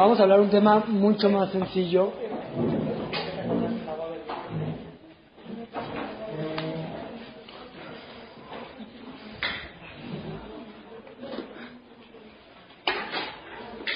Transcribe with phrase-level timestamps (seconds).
[0.00, 2.12] vamos a hablar un tema mucho más sencillo.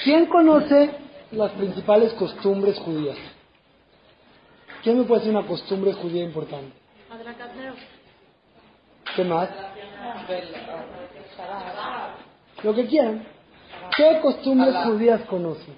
[0.03, 0.91] ¿Quién conoce
[1.31, 3.17] las principales costumbres judías?
[4.83, 6.71] ¿Quién me puede decir una costumbre judía importante?
[9.15, 9.49] ¿Qué más?
[12.61, 13.34] Lo que quieran.
[13.97, 15.75] ¿Qué costumbres judías conocen?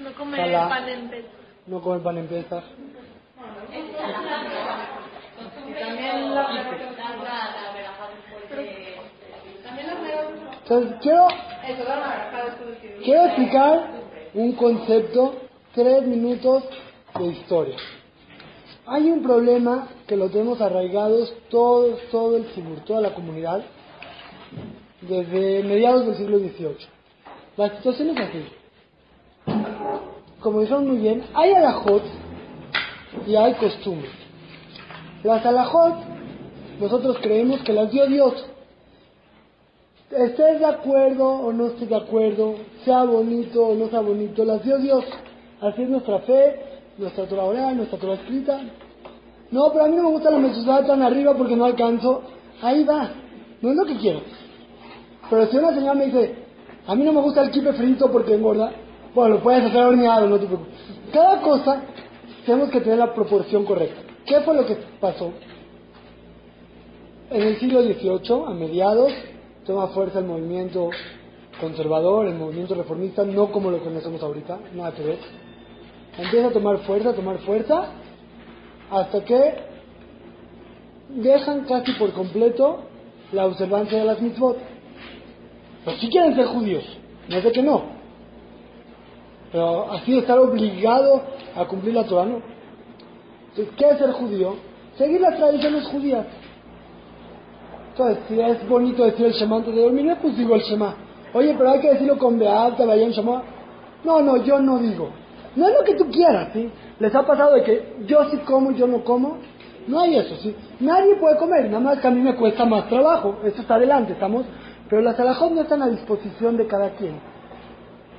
[0.00, 1.30] No comer pan en Pesach.
[1.66, 2.64] No comer pan en Pesach.
[10.62, 11.26] Entonces, quiero,
[13.04, 13.90] quiero explicar
[14.32, 15.34] un concepto,
[15.74, 16.64] tres minutos
[17.18, 17.76] de historia.
[18.86, 23.62] Hay un problema que lo tenemos arraigados todo, todo el cibur, toda la comunidad,
[25.08, 26.76] desde mediados del siglo XVIII.
[27.56, 28.44] La situación es así.
[30.40, 32.02] Como dijeron muy bien, hay alajot
[33.26, 34.12] y hay costumbres.
[35.22, 35.94] Las alajot,
[36.80, 38.44] nosotros creemos que las dio Dios.
[40.10, 44.62] Estés de acuerdo o no estés de acuerdo, sea bonito o no sea bonito, las
[44.62, 45.04] dio Dios.
[45.60, 46.60] Así es nuestra fe,
[46.98, 48.60] nuestra Torah oral, nuestra Torah escrita.
[49.50, 52.22] No, pero a mí no me gusta la mezuzá tan arriba porque no alcanzo.
[52.60, 53.10] Ahí va.
[53.62, 54.20] No es lo que quiero.
[55.30, 56.34] Pero si una señora me dice,
[56.86, 58.72] a mí no me gusta el kipe frito porque engorda,
[59.14, 60.74] bueno, lo puedes hacer horneado, no te preocupes.
[61.12, 61.82] Cada cosa
[62.44, 64.02] tenemos que tener la proporción correcta.
[64.26, 65.32] ¿Qué fue lo que pasó?
[67.30, 69.12] En el siglo XVIII, a mediados,
[69.64, 70.90] toma fuerza el movimiento
[71.60, 75.18] conservador, el movimiento reformista, no como lo conocemos ahorita, nada que ver.
[76.18, 77.86] Empieza a tomar fuerza, tomar fuerza,
[78.90, 79.54] hasta que
[81.10, 82.80] dejan casi por completo
[83.32, 84.73] la observancia de las mitzvot.
[85.84, 86.84] Pero si quieren ser judíos,
[87.28, 87.82] no de que no.
[89.52, 91.22] Pero así estar obligado
[91.54, 92.40] a cumplir la Torah, no.
[93.50, 94.56] Entonces, ¿qué es ser judío?
[94.96, 96.26] Seguir las tradiciones judías.
[97.90, 100.96] Entonces, si es bonito decir el Shema antes de dormir, pues digo el Shema.
[101.32, 103.42] Oye, pero hay que decirlo con Beata, Bayam Shema.
[104.02, 105.10] No, no, yo no digo.
[105.54, 106.68] No es lo que tú quieras, ¿sí?
[106.98, 109.38] ¿Les ha pasado de que yo sí como yo no como?
[109.86, 110.54] No hay eso, ¿sí?
[110.80, 113.36] Nadie puede comer, nada más que a mí me cuesta más trabajo.
[113.44, 114.44] Esto está adelante, estamos...
[114.88, 117.18] Pero las alajot no están a disposición de cada quien.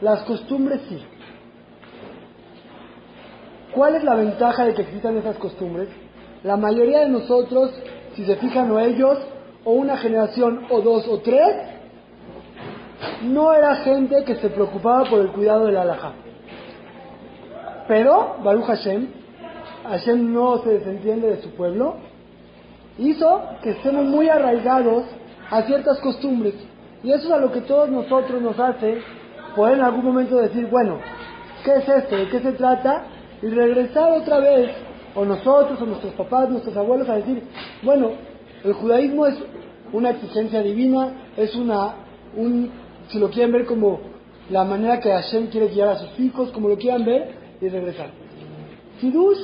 [0.01, 1.01] Las costumbres sí.
[3.73, 5.89] ¿Cuál es la ventaja de que existan esas costumbres?
[6.43, 7.71] La mayoría de nosotros,
[8.15, 9.17] si se fijan o ellos,
[9.63, 11.55] o una generación, o dos, o tres,
[13.23, 16.13] no era gente que se preocupaba por el cuidado de la alajá.
[17.87, 19.07] Pero, Baruch Hashem,
[19.89, 21.95] Hashem no se desentiende de su pueblo,
[22.97, 25.03] hizo que estemos muy arraigados
[25.49, 26.55] a ciertas costumbres.
[27.03, 28.99] Y eso es a lo que todos nosotros nos hace
[29.55, 30.97] poder en algún momento decir, bueno,
[31.63, 32.15] ¿qué es esto?
[32.15, 33.05] ¿De qué se trata?
[33.41, 34.71] Y regresar otra vez,
[35.13, 37.43] o nosotros, o nuestros papás, nuestros abuelos, a decir,
[37.83, 38.11] bueno,
[38.63, 39.35] el judaísmo es
[39.93, 41.95] una exigencia divina, es una,
[42.35, 42.71] un,
[43.09, 43.99] si lo quieren ver como
[44.49, 48.09] la manera que Hashem quiere guiar a sus hijos, como lo quieran ver, y regresar.
[48.99, 49.39] Kiddush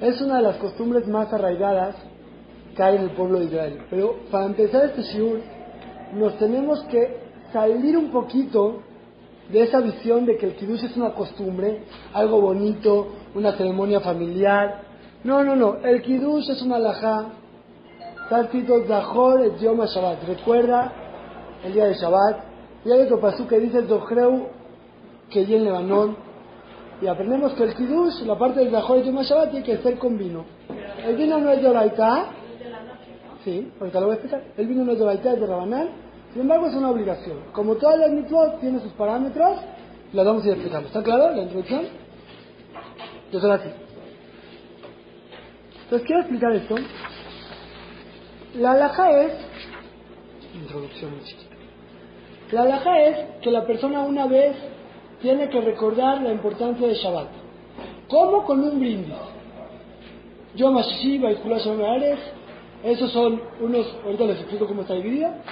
[0.00, 1.96] es una de las costumbres más arraigadas
[2.78, 3.78] hay en el pueblo de Israel.
[3.90, 5.40] Pero para empezar este shiur,
[6.14, 7.16] nos tenemos que
[7.52, 8.82] salir un poquito
[9.50, 11.82] de esa visión de que el kiddush es una costumbre,
[12.14, 14.82] algo bonito, una ceremonia familiar.
[15.24, 15.76] No, no, no.
[15.84, 17.26] El kiddush es una alajá.
[18.24, 20.24] Está escrito Zahor et Yom Shabbat.
[20.26, 20.92] Recuerda
[21.64, 22.44] el día de Shabbat.
[22.84, 24.48] Y hay otro pasú que dice Zohreu
[25.30, 26.16] que en Lebanón.
[27.02, 29.98] Y aprendemos que el kiddush, la parte del Zahor et Yom Shabbat, tiene que ser
[29.98, 30.44] con vino.
[31.04, 32.26] El vino no es de Oraita.
[33.44, 34.44] Sí, ahorita lo voy a explicar.
[34.56, 35.90] El vino no es de Oraita, es de Rabanal.
[36.32, 37.38] Sin embargo, es una obligación.
[37.52, 39.58] Como todas las mitzvot tienen sus parámetros,
[40.12, 40.88] las vamos a ir explicando.
[40.88, 41.82] ¿Está claro la introducción?
[43.32, 43.68] Yo soy así.
[45.84, 46.76] Entonces, quiero explicar esto.
[48.54, 49.32] La alhaja es.
[50.54, 51.20] Introducción muy.
[52.52, 54.54] La alhaja es que la persona una vez
[55.20, 57.28] tiene que recordar la importancia de Shabbat.
[58.08, 58.44] ¿Cómo?
[58.44, 59.14] Con un brindis.
[60.54, 62.18] Yo Mashishi, Baikula Ares.
[62.84, 63.86] Esos son unos.
[64.04, 65.42] Ahorita les explico cómo está dividida.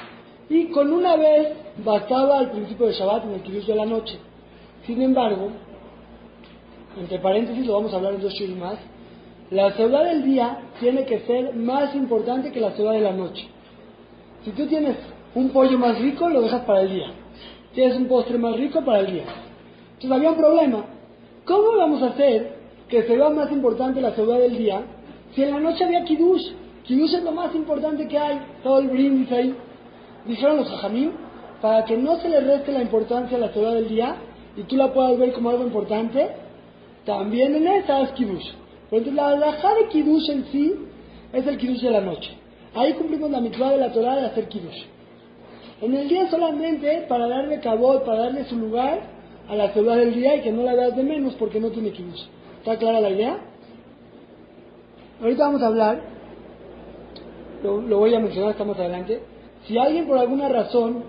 [0.48, 1.48] Y con una vez
[1.84, 4.18] bastaba al principio de Shabbat en el Kiddush de la noche.
[4.84, 5.50] Sin embargo,
[6.98, 8.78] entre paréntesis, lo vamos a hablar en dos shiurim más,
[9.50, 13.48] la ciudad del día tiene que ser más importante que la ciudad de la noche.
[14.44, 14.96] Si tú tienes
[15.34, 17.12] un pollo más rico, lo dejas para el día.
[17.74, 19.24] Tienes un postre más rico para el día.
[19.94, 20.84] Entonces había un problema.
[21.44, 24.82] ¿Cómo vamos a hacer que se vea más importante la ciudad del día
[25.34, 26.52] si en la noche había Kiddush?
[26.90, 28.40] Kiddush es lo más importante que hay.
[28.64, 29.54] Todo el brindis ahí.
[30.26, 31.12] Dijeron los jajamim,
[31.62, 34.16] para que no se le reste la importancia a la ciudad del día
[34.56, 36.30] y tú la puedas ver como algo importante,
[37.04, 38.44] también en esa es Kiddush.
[38.90, 40.74] Entonces la alhaja de Kiddush en sí
[41.32, 42.36] es el Kiddush de la noche.
[42.74, 44.82] Ahí cumplimos la mitad de la Torah de hacer Kiddush.
[45.82, 48.98] En el día solamente para darle cabot, para darle su lugar
[49.48, 51.92] a la ciudad del día y que no la veas de menos porque no tiene
[51.92, 52.24] Kiddush.
[52.58, 53.38] ¿Está clara la idea?
[55.20, 56.19] Ahorita vamos a hablar,
[57.62, 59.20] lo, voy a mencionar hasta más adelante.
[59.66, 61.04] Si alguien por alguna razón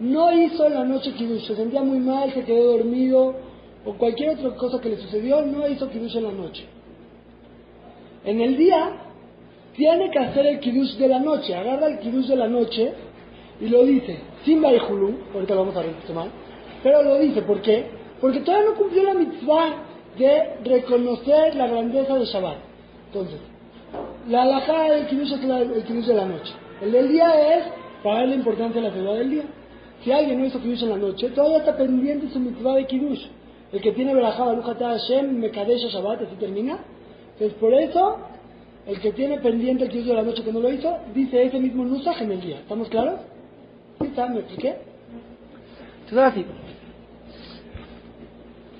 [0.00, 3.34] no hizo en la noche Kiddush, se sentía muy mal, se quedó dormido
[3.84, 6.64] o cualquier otra cosa que le sucedió, no hizo Kiddush en la noche.
[8.24, 8.92] En el día
[9.76, 12.92] tiene que hacer el Kiddush de la noche, agarra el Kiddush de la noche
[13.60, 16.28] y lo dice, sin Baihulu, ahorita lo vamos a retomar,
[16.82, 17.86] pero lo dice, ¿por qué?
[18.20, 19.76] Porque todavía no cumplió la mitzvah
[20.18, 22.56] de reconocer la grandeza de Shabbat.
[23.06, 23.38] Entonces,
[24.28, 26.52] la alajada del Kiddush es el Kiddush de la noche.
[26.80, 27.64] El del día es
[28.02, 29.44] para darle importancia a la ciudad del día.
[30.02, 33.26] Si alguien no hizo Kiddush en la noche, todavía está pendiente su mitzvah de Kiddush.
[33.72, 36.78] El que tiene Berajá Balujata Hashem, Mekadesh Shabbat, así termina.
[37.32, 38.18] Entonces, por eso,
[38.86, 41.58] el que tiene pendiente el Kiddush de la noche que no lo hizo, dice ese
[41.58, 42.56] mismo Nusach en el día.
[42.58, 43.20] ¿Estamos claros?
[44.00, 44.26] ¿Sí está?
[44.28, 44.76] ¿Me expliqué?
[46.00, 46.46] Entonces, ahora sí.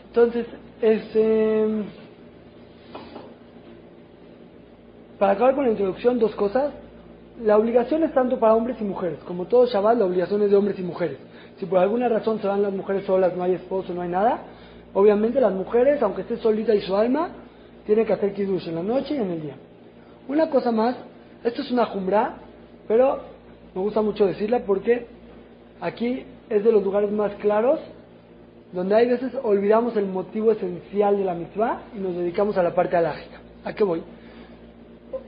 [0.09, 0.47] Entonces,
[0.83, 2.02] este...
[5.23, 6.73] Para acabar con la introducción, dos cosas.
[7.45, 9.21] La obligación es tanto para hombres y mujeres.
[9.25, 11.17] Como todo Shabbat, la obligación es de hombres y mujeres.
[11.61, 14.41] Si por alguna razón se van las mujeres solas, no hay esposo, no hay nada,
[14.93, 17.29] obviamente las mujeres, aunque esté solita y su alma,
[17.87, 19.55] tienen que hacer kiddush en la noche y en el día.
[20.27, 20.97] Una cosa más,
[21.45, 22.39] esto es una jumbra,
[22.89, 23.21] pero
[23.77, 25.07] me gusta mucho decirla porque
[25.81, 27.79] aquí es de los lugares más claros
[28.73, 32.75] donde hay veces olvidamos el motivo esencial de la mitzvah y nos dedicamos a la
[32.75, 33.41] parte alágica.
[33.65, 34.03] ¿A qué voy?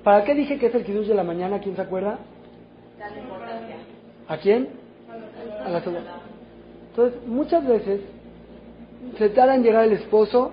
[0.03, 1.61] ¿Para qué dije que es el kiddush de la mañana?
[1.61, 2.19] ¿Quién se acuerda?
[4.29, 4.69] ¿A quién?
[5.65, 6.17] A la soledad.
[6.91, 8.01] Entonces, muchas veces
[9.19, 10.53] se tarda en llegar el esposo,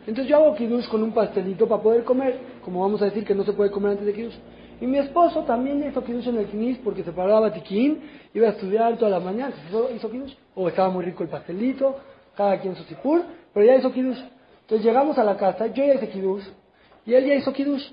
[0.00, 3.34] entonces yo hago kiddush con un pastelito para poder comer, como vamos a decir que
[3.34, 4.36] no se puede comer antes de kiddush.
[4.80, 8.00] Y mi esposo también hizo kiddush en el knis porque se paraba tiquín,
[8.34, 11.96] iba a estudiar toda la mañana, hizo, hizo kiddush, o estaba muy rico el pastelito,
[12.36, 13.22] cada quien su sipur,
[13.54, 14.20] pero ya hizo kiddush.
[14.62, 16.44] Entonces llegamos a la casa, yo ya hice kiddush,
[17.06, 17.84] y él ya hizo kiddush.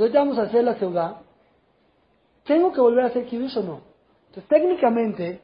[0.00, 1.16] Entonces vamos a hacer la ciudad.
[2.44, 3.80] ¿Tengo que volver a hacer kiddush o no?
[4.28, 5.42] Entonces técnicamente,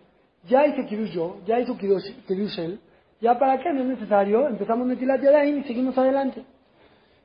[0.49, 2.81] ya hice kiddush yo, ya hizo kiddush, él,
[3.20, 6.43] ya para qué no es necesario, empezamos Netilat Yadayim y seguimos adelante.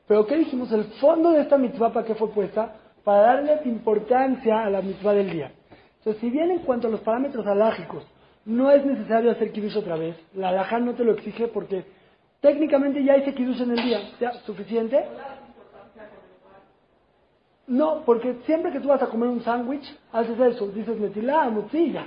[0.09, 0.73] Pero ¿qué dijimos?
[0.73, 2.75] El fondo de esta mitzvah, ¿para qué fue puesta?
[3.05, 5.53] Para darle importancia a la mitzvah del día.
[5.99, 8.03] Entonces, si bien en cuanto a los parámetros alágicos,
[8.43, 11.85] no es necesario hacer kiddush otra vez, la alajá no te lo exige porque
[12.41, 14.33] técnicamente ya hice kiddush en el día, ¿ya?
[14.45, 15.05] ¿Suficiente?
[17.71, 22.05] No, porque siempre que tú vas a comer un sándwich, haces eso, dices metilá, mutilla.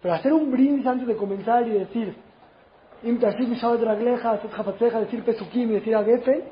[0.00, 2.14] Pero hacer un brindis antes de comenzar y decir,
[5.00, 6.44] decir pesukim y decir agefen,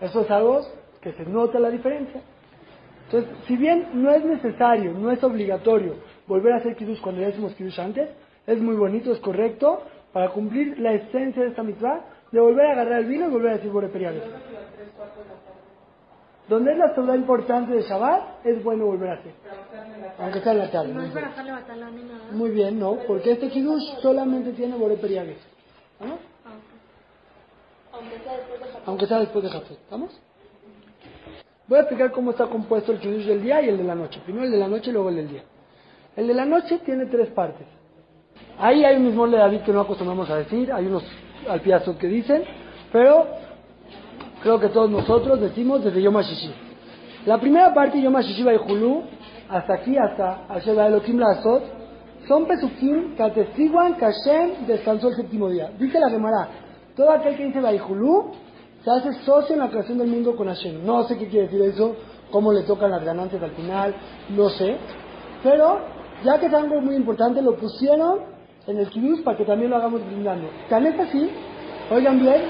[0.00, 0.60] eso es algo
[1.00, 2.20] que se nota la diferencia.
[3.06, 5.94] Entonces, si bien no es necesario, no es obligatorio
[6.28, 8.08] volver a hacer kiddush cuando ya hicimos kiddush antes,
[8.46, 9.82] es muy bonito, es correcto,
[10.12, 13.50] para cumplir la esencia de esta mitzvah, de volver a agarrar el vino y volver
[13.50, 14.22] a decir boreperiados.
[16.48, 19.32] Donde es la ciudad importante de Shabbat, es bueno volver a hacer.
[20.18, 20.94] Aunque sea en la tarde.
[20.94, 22.24] No es para hacerle batalla ni nada.
[22.32, 25.36] Muy bien, no, porque este kiddush solamente tiene boreperiados.
[26.00, 26.16] ¿Ah?
[27.92, 29.72] Aunque sea después de Aunque sea después de Jafet.
[29.72, 30.20] ¿Estamos?
[31.66, 34.20] Voy a explicar cómo está compuesto el kiddush del día y el de la noche.
[34.24, 35.42] Primero el de la noche y luego el del día.
[36.14, 37.66] El de la noche tiene tres partes.
[38.58, 41.04] Ahí hay un mismo de David que no acostumbramos a decir, hay unos
[41.48, 42.44] alpiazos que dicen,
[42.92, 43.26] pero
[44.42, 46.52] creo que todos nosotros decimos desde Yom HaShishi.
[47.26, 49.02] La primera parte, Yom HaShishi Hulu,
[49.48, 51.62] hasta aquí, hasta Asheba Elohim Lazot,
[52.26, 55.70] son pesukim que atestiguan que Hashem descansó el séptimo día.
[55.78, 56.48] Dice la Gemara,
[56.96, 58.32] todo aquel que dice Hulu
[58.84, 60.84] se hace socio en la creación del mundo con Hashem.
[60.84, 61.96] No sé qué quiere decir eso,
[62.30, 63.94] cómo le tocan las ganancias al final,
[64.30, 64.76] no sé.
[65.42, 65.80] Pero,
[66.24, 68.20] ya que es algo muy importante, lo pusieron
[68.66, 70.48] en el kiddush para que también lo hagamos brindando.
[70.68, 71.30] Tan es así,
[71.90, 72.42] oigan bien,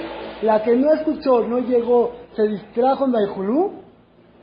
[0.42, 3.72] la que no escuchó, no llegó, se distrajo en Baijulú,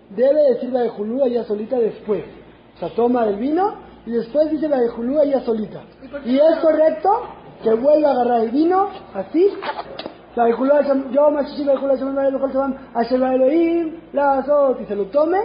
[0.10, 2.24] debe decir Baijulú ella solita después.
[2.76, 5.82] O sea, toma el vino y después dice Baijulú ella solita.
[6.26, 7.10] Y es correcto
[7.64, 9.48] que vuelva a agarrar el vino, así.
[10.36, 11.64] yo machichi
[14.82, 15.38] y se lo tome,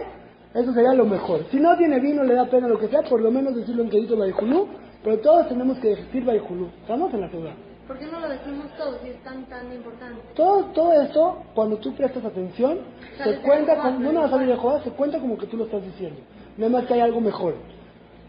[0.54, 1.44] eso sería lo mejor.
[1.50, 3.90] Si no tiene vino, le da pena lo que sea, por lo menos decirlo en
[3.90, 4.66] quedito Baijulú,
[5.04, 6.68] pero todos tenemos que decir Baijulú.
[6.82, 7.52] Estamos en la ciudad.
[7.88, 10.20] ¿Por qué no lo decimos todos si es tan, tan importante?
[10.34, 12.80] Todo, todo esto, cuando tú prestas atención,
[13.16, 16.20] se cuenta, como, no nada de joda, se cuenta como que tú lo estás diciendo.
[16.58, 17.54] Nada más que hay algo mejor.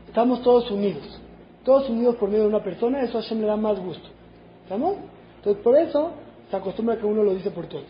[0.07, 1.19] Estamos todos unidos.
[1.65, 4.07] todos unidos por medio de una persona, eso a Hashem le da más gusto.
[4.63, 4.95] ¿Estamos?
[5.35, 6.11] Entonces, por eso
[6.49, 7.85] se acostumbra que uno lo dice por todos.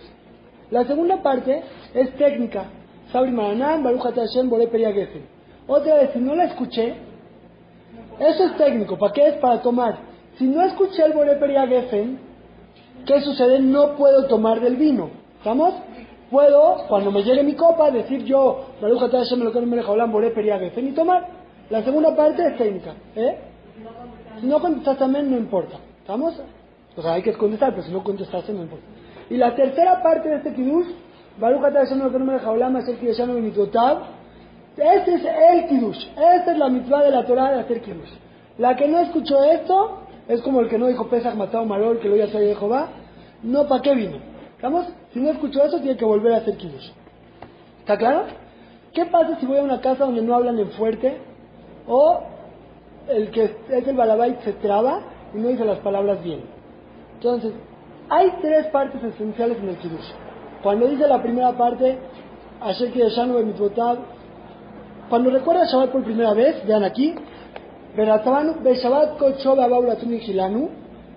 [0.71, 2.65] La segunda parte es técnica.
[3.11, 4.67] Sabri Maranán, Baruch Hashem, Bore.
[5.67, 6.95] Otra vez, si no la escuché,
[8.19, 8.97] eso es técnico.
[8.97, 9.35] ¿Para qué es?
[9.35, 10.08] Para tomar.
[10.39, 12.17] Si no escuché el Bore Geffen,
[13.05, 13.59] ¿qué sucede?
[13.59, 15.09] No puedo tomar del vino.
[15.37, 15.73] ¿Estamos?
[16.31, 20.09] Puedo, cuando me llegue mi copa, decir yo, Baruch Hashem, lo que me deja hablar,
[20.09, 21.27] Geffen y tomar.
[21.69, 22.93] La segunda parte es técnica.
[23.17, 23.37] ¿eh?
[24.39, 25.77] Si no contestas también, no importa.
[25.99, 26.41] ¿Estamos?
[26.95, 28.85] O sea, hay que contestar, pero si no contestas, no importa.
[29.29, 30.87] Y la tercera parte de este Kiddush,
[31.37, 34.03] Baruch Hashem, lo que me deja hablar, es el Kiddush en Mitotav.
[34.77, 36.07] Ese es el Kiddush.
[36.11, 38.13] Esta es la mitzvah de la Torah de hacer Kiddush.
[38.57, 42.07] La que no escuchó esto, es como el que no dijo Pesach, Matado, Marol, que
[42.07, 42.87] lo ya trae de Jehová.
[43.43, 44.17] No, ¿para qué vino?
[44.55, 44.85] ¿Estamos?
[45.11, 46.91] Si no escuchó eso, tiene que volver a hacer Kiddush.
[47.79, 48.23] ¿Está claro?
[48.93, 51.17] ¿Qué pasa si voy a una casa donde no hablan en fuerte
[51.87, 52.21] o
[53.09, 55.01] el que es el balabait se traba
[55.33, 56.41] y no dice las palabras bien.
[57.15, 57.53] Entonces,
[58.09, 60.11] hay tres partes esenciales en el Kiddush.
[60.63, 61.97] Cuando dice la primera parte,
[62.61, 63.97] Asher Kiddushanu Mitzvotav,
[65.09, 67.15] cuando recuerda Shabbat por primera vez, vean aquí,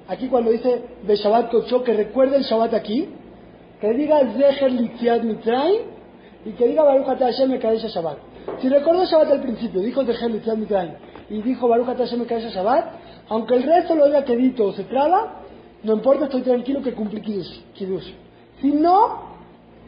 [0.09, 3.09] aquí cuando dice Beshabat Kocho, que recuerde el Shabbat aquí,
[3.81, 5.83] que diga Zeher Litziat Mitraim,
[6.45, 8.19] y que diga Baruch Hashem Mekadesh Shabbat.
[8.61, 10.93] Si recordó Shabbat al principio, dijo Zeher Litziat Mitraim,
[11.31, 12.85] y dijo Baruch Hashem Mekadesh Shabbat,
[13.29, 15.43] aunque el resto lo diga quedito o se traba,
[15.83, 18.13] no importa, estoy tranquilo que cumplí Kiddush.
[18.61, 19.23] Si no,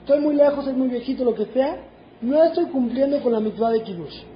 [0.01, 1.77] estoy muy lejos, es muy viejito, lo que sea,
[2.21, 4.34] no estoy cumpliendo con la mitzvah de Kiddush.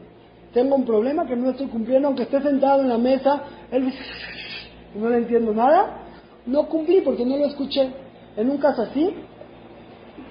[0.58, 3.94] Tengo un problema que no estoy cumpliendo, aunque esté sentado en la mesa, él
[4.96, 6.00] no le entiendo nada,
[6.46, 7.92] no cumplí porque no lo escuché.
[8.36, 9.14] En un caso así,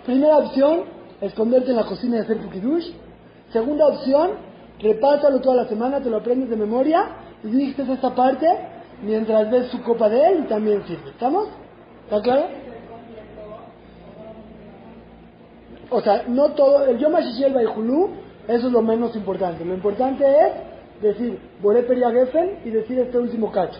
[0.05, 0.81] primera opción,
[1.21, 2.49] esconderte en la cocina y hacer tu.
[3.53, 4.31] Segunda opción,
[4.81, 7.07] repásalo toda la semana, te lo aprendes de memoria
[7.41, 8.47] y dices esta parte
[9.01, 11.09] mientras ves su copa de él y también sirve.
[11.11, 11.47] ¿Estamos?
[12.03, 12.47] ¿Está claro?
[15.89, 17.53] O sea, no todo, el Yom HaShishi el
[18.47, 19.65] eso es lo menos importante.
[19.65, 23.79] Lo importante es decir Boré Geffen y decir este último cacho.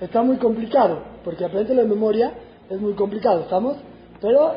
[0.00, 2.32] Está muy complicado, porque aprender de memoria
[2.68, 3.76] es muy complicado, ¿estamos?
[4.20, 4.54] Pero,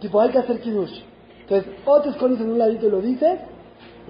[0.00, 1.02] tipo, hay que hacer kiddush.
[1.40, 3.40] Entonces, o te escondes en un ladito y lo dices,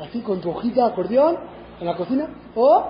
[0.02, 1.36] así con tu hojita de acordeón,
[1.80, 2.84] en la cocina, o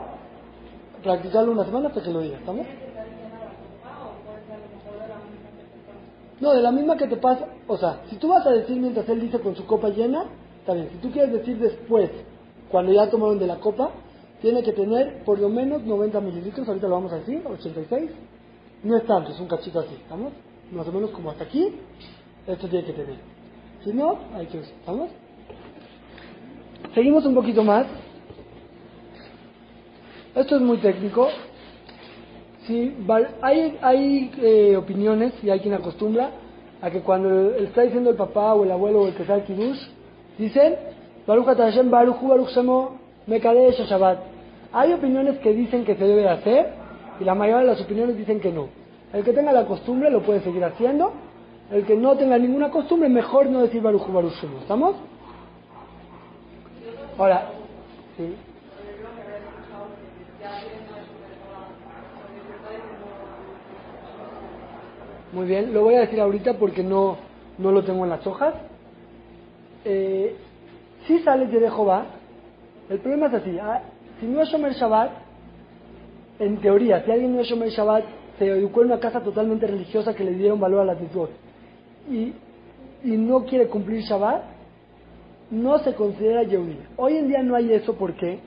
[1.03, 2.67] practicarlo una semana hasta que lo digas, ¿estamos?
[6.41, 9.09] No, de la misma que te pasa, o sea, si tú vas a decir mientras
[9.09, 10.25] él dice con su copa llena,
[10.69, 10.91] está bien.
[10.93, 12.11] Si tú quieres decir después,
[12.71, 13.91] cuando ya tomaron de la copa,
[14.43, 18.11] tiene que tener por lo menos 90 mililitros, ahorita lo vamos a decir, 86.
[18.85, 20.33] No es tanto, es un cachito así, ¿estamos?
[20.71, 21.75] Más o menos como hasta aquí,
[22.47, 23.17] esto tiene que tener.
[23.83, 25.09] Si no, hay que, ¿estamos?
[26.95, 27.87] Seguimos un poquito más.
[30.35, 31.29] Esto es muy técnico.
[32.67, 32.95] Sí,
[33.41, 36.31] hay, hay eh, opiniones y hay quien acostumbra
[36.83, 39.45] a que cuando está diciendo el papá o el abuelo o el que está el
[39.45, 39.98] kiddush,
[40.39, 40.77] dicen
[41.27, 44.19] Baruch Hashem Baruch Baruch Shemo Shabbat.
[44.73, 46.73] Hay opiniones que dicen que se debe hacer
[47.21, 48.69] y la mayoría de las opiniones dicen que no.
[49.13, 51.13] El que tenga la costumbre lo puede seguir haciendo.
[51.71, 54.59] El que no tenga ninguna costumbre, mejor no decir Baruch Baruch Shemo.
[54.61, 54.97] ¿Estamos?
[57.19, 57.51] Ahora,
[58.17, 58.35] sí.
[65.33, 67.19] Muy bien, lo voy a decir ahorita porque no,
[67.59, 68.55] no lo tengo en las hojas.
[69.85, 70.37] Eh,
[71.07, 72.07] si sales de Jehová,
[72.89, 73.59] el problema es así.
[73.61, 73.83] Ah,
[74.21, 75.11] si no es Shomer Shabbat,
[76.39, 78.05] en teoría, si alguien no es Shomer Shabbat,
[78.39, 81.31] se educó en una casa totalmente religiosa que le dieron valor a las mitzvot
[82.11, 82.33] y,
[83.05, 84.43] y no quiere cumplir Shabbat,
[85.51, 86.79] no se considera Yehudi.
[86.97, 88.39] Hoy en día no hay eso, ¿por qué?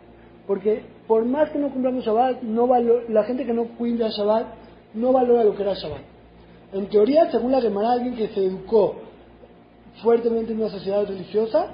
[0.47, 2.67] Porque por más que no cumplamos Shabbat, no
[3.09, 4.47] la gente que no cuida Shabbat
[4.93, 6.01] no valora lo que era Shabbat.
[6.73, 8.95] En teoría, según la Gemara, alguien que se educó
[10.01, 11.67] fuertemente en una sociedad religiosa,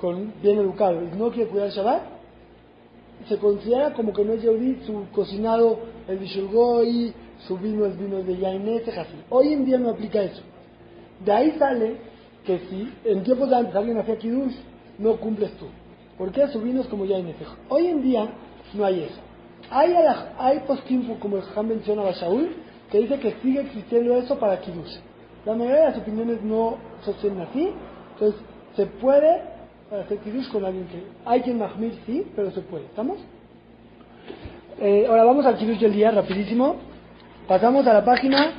[0.00, 2.02] con bien educado, y no quiere cuidar Shabbat,
[3.28, 5.78] se considera como que no es Yehudi, su cocinado
[6.08, 7.12] el Bishulgoy,
[7.46, 9.14] su vino es vino de Yainés, así.
[9.28, 10.42] Hoy en día no aplica eso.
[11.24, 11.96] De ahí sale
[12.44, 14.54] que si en tiempos de antes alguien hacía Kiddush,
[14.98, 15.66] no cumples tú.
[16.16, 17.36] Porque su vino es como Yainés.
[17.68, 18.28] Hoy en día
[18.74, 19.20] no hay eso.
[19.70, 19.94] Hay,
[20.38, 20.62] hay
[21.20, 22.50] como el Jajam menciona a Shaul,
[22.90, 24.96] que dice que sigue existiendo eso para Kiddush.
[25.44, 27.70] La mayoría de las opiniones no sostienen así,
[28.12, 28.40] entonces
[28.76, 29.42] se puede
[29.90, 31.02] hacer Kiddush con alguien que...
[31.24, 33.18] Hay quien Mahmir sí, pero se puede, ¿estamos?
[34.78, 36.76] Eh, ahora vamos al Kiddush del día, rapidísimo.
[37.48, 38.52] Pasamos a la página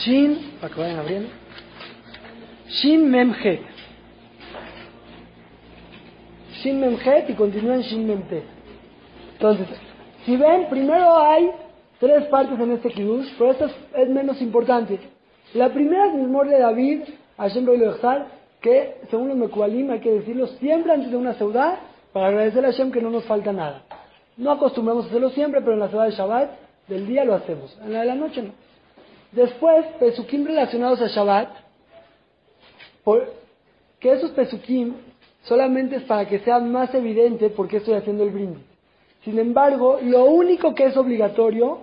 [0.00, 1.28] Shin, para que vayan abriendo.
[2.68, 3.62] Shin Memhet.
[6.62, 8.44] Shin Memhet y continúa en Shin Memtet.
[9.34, 9.66] Entonces,
[10.24, 11.50] si ven, primero hay
[12.00, 14.98] tres partes en este Kiddush, pero esta es, es menos importante.
[15.54, 17.02] La primera es Mismor de David,
[17.38, 17.96] Hashem lo
[18.60, 21.78] que según los Mekualim hay que decirlo siempre antes de una ciudad
[22.12, 23.82] para agradecer a Hashem que no nos falta nada.
[24.36, 26.50] No acostumbramos a hacerlo siempre, pero en la ciudad de Shabbat
[26.88, 28.50] del día lo hacemos, en la de la noche no.
[29.32, 31.48] Después, Pesukim relacionados a Shabbat,
[34.00, 34.94] que esos Pesukim
[35.42, 38.64] solamente es para que sea más evidente por qué estoy haciendo el brindis.
[39.24, 41.80] Sin embargo, lo único que es obligatorio,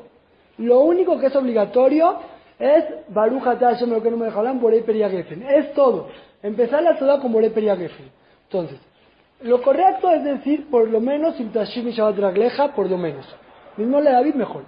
[0.58, 2.20] lo único que es obligatorio
[2.60, 5.44] es Baruch Hashem lo que no me dejarán Borei Periagefen.
[5.44, 6.08] Es todo.
[6.42, 8.10] Empezar la ciudad con Borei Periagefen.
[8.44, 8.80] Entonces,
[9.42, 13.26] lo correcto es decir, por lo menos, Imtashim y Shabbat Ragleja, por lo menos.
[13.78, 14.64] Mismo le David mejor.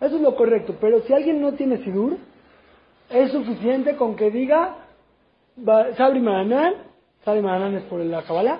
[0.00, 0.74] Eso es lo correcto.
[0.80, 2.16] Pero si alguien no tiene Sidur,
[3.10, 4.74] es suficiente con que diga
[5.96, 6.74] Sabri Maranan,
[7.24, 8.58] Sabri Maranan es por la Kabbalah,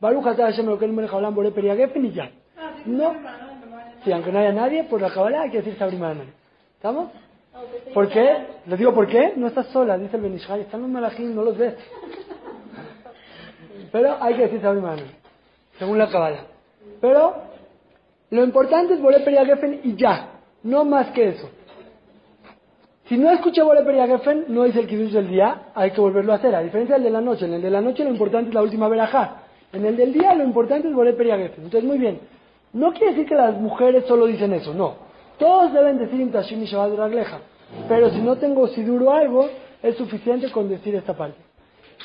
[0.00, 2.30] Baruch Hashem lo que no me dejarán Borei Periagefen y ya.
[2.86, 3.14] No.
[4.04, 6.32] Sí, aunque no haya nadie, por la Kabbalah hay que decir Sabri Maranan.
[6.76, 7.10] ¿Estamos?
[7.94, 8.46] ¿Por qué?
[8.66, 9.32] Les digo, ¿por qué?
[9.36, 10.60] No estás sola, dice el Benishai.
[10.62, 11.74] Están los malajim, no los ves.
[13.90, 14.82] Pero hay que decir Sabri
[15.78, 16.44] según la cabala.
[17.00, 17.34] Pero
[18.30, 20.40] lo importante es Bore Geffen y ya.
[20.62, 21.48] No más que eso.
[23.08, 26.36] Si no escuché Bore Geffen, no es el Kiddush del día, hay que volverlo a
[26.36, 26.54] hacer.
[26.54, 27.46] A diferencia del de la noche.
[27.46, 29.42] En el de la noche lo importante es la última verajá.
[29.72, 31.64] En el del día lo importante es Bore Geffen.
[31.64, 32.20] Entonces, muy bien.
[32.72, 35.07] No quiere decir que las mujeres solo dicen eso, no.
[35.38, 37.40] Todos deben decir Intashim y Shabbat Ragleja.
[37.88, 39.48] Pero si no tengo Sidur o algo,
[39.82, 41.38] es suficiente con decir esta parte.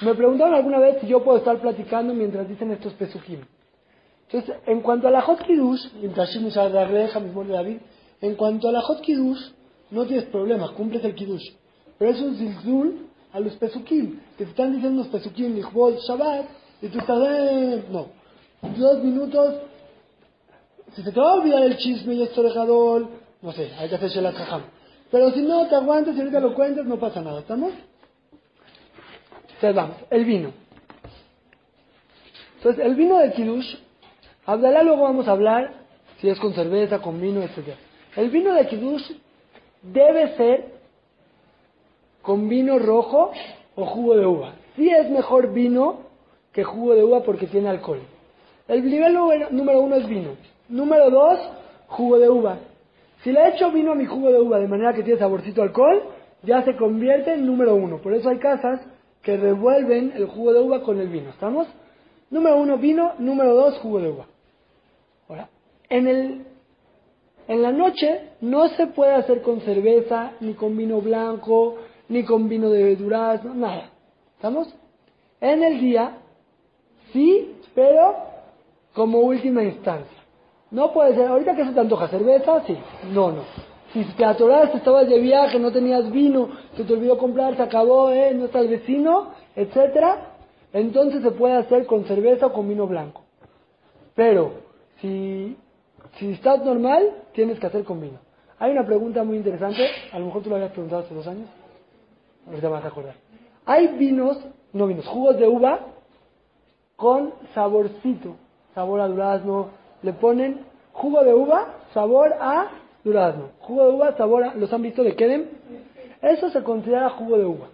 [0.01, 3.41] Me preguntaron alguna vez si yo puedo estar platicando mientras dicen estos Pesukim.
[4.27, 7.77] Entonces, en cuanto a la Hot Kiddush, Intashim y Shabbat Ragleja, mismo de David,
[8.21, 9.51] en cuanto a la Hot Kiddush,
[9.91, 11.51] no tienes problemas, cumples el Kiddush.
[11.97, 16.45] Pero es un zilzul a los Pesukim, que te están diciendo los Pesukim, Lichbol, Shabbat,
[16.81, 18.07] y tú estás, eh, no,
[18.77, 19.55] dos minutos,
[20.95, 22.53] si se te va a olvidar el chisme y esto de
[23.41, 24.61] no sé, hay que hacerse la cajam.
[25.11, 27.73] Pero si no te aguantas y ahorita lo cuentas, no pasa nada, ¿estamos?
[29.41, 30.51] Entonces vamos, el vino.
[32.57, 33.75] Entonces, el vino de Kiddush,
[34.45, 35.73] Abdalá luego vamos a hablar
[36.19, 37.75] si es con cerveza, con vino, etc.
[38.15, 39.11] El vino de Kiddush
[39.81, 40.73] debe ser
[42.21, 43.31] con vino rojo
[43.75, 44.53] o jugo de uva.
[44.75, 46.03] Sí es mejor vino
[46.53, 47.99] que jugo de uva porque tiene alcohol.
[48.67, 49.13] El nivel
[49.51, 50.31] número uno es vino.
[50.73, 51.39] Número dos,
[51.85, 52.57] jugo de uva.
[53.23, 56.01] Si le echo vino a mi jugo de uva de manera que tiene saborcito alcohol,
[56.41, 57.99] ya se convierte en número uno.
[57.99, 58.81] Por eso hay casas
[59.21, 61.29] que revuelven el jugo de uva con el vino.
[61.29, 61.67] ¿Estamos?
[62.31, 63.13] Número uno, vino.
[63.19, 64.25] Número dos, jugo de uva.
[65.29, 65.47] Ahora,
[65.89, 66.45] en, el,
[67.47, 71.75] en la noche no se puede hacer con cerveza, ni con vino blanco,
[72.09, 73.91] ni con vino de durazno, nada.
[74.37, 74.73] ¿Estamos?
[75.39, 76.17] En el día,
[77.11, 78.15] sí, pero
[78.95, 80.22] como última instancia.
[80.73, 82.75] No puede ser, ahorita que se te antoja cerveza, sí,
[83.11, 83.43] no, no.
[83.93, 88.09] Si te atoraste, estabas de viaje, no tenías vino, se te olvidó comprar, se acabó,
[88.09, 88.33] ¿eh?
[88.33, 90.31] no está el vecino, etcétera,
[90.73, 93.21] entonces se puede hacer con cerveza o con vino blanco.
[94.15, 94.53] Pero
[94.99, 95.55] si,
[96.17, 98.17] si estás normal, tienes que hacer con vino.
[98.57, 101.49] Hay una pregunta muy interesante, a lo mejor tú lo habías preguntado hace dos años,
[102.47, 103.13] ahorita vas a acordar.
[103.67, 104.39] Hay vinos,
[104.71, 105.81] no vinos, jugos de uva
[106.95, 108.37] con saborcito,
[108.73, 110.59] sabor a durazno, le ponen
[110.91, 112.67] jugo de uva, sabor a
[113.03, 113.49] durazno.
[113.59, 114.53] Jugo de uva, sabor a...
[114.53, 115.45] ¿Los han visto de Kedem?
[116.21, 117.67] Eso se considera jugo de uva.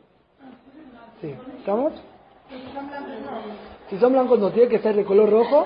[1.22, 1.36] Sí.
[1.58, 1.94] ¿Estamos?
[3.90, 5.66] Si son blancos no tiene que ser de color rojo.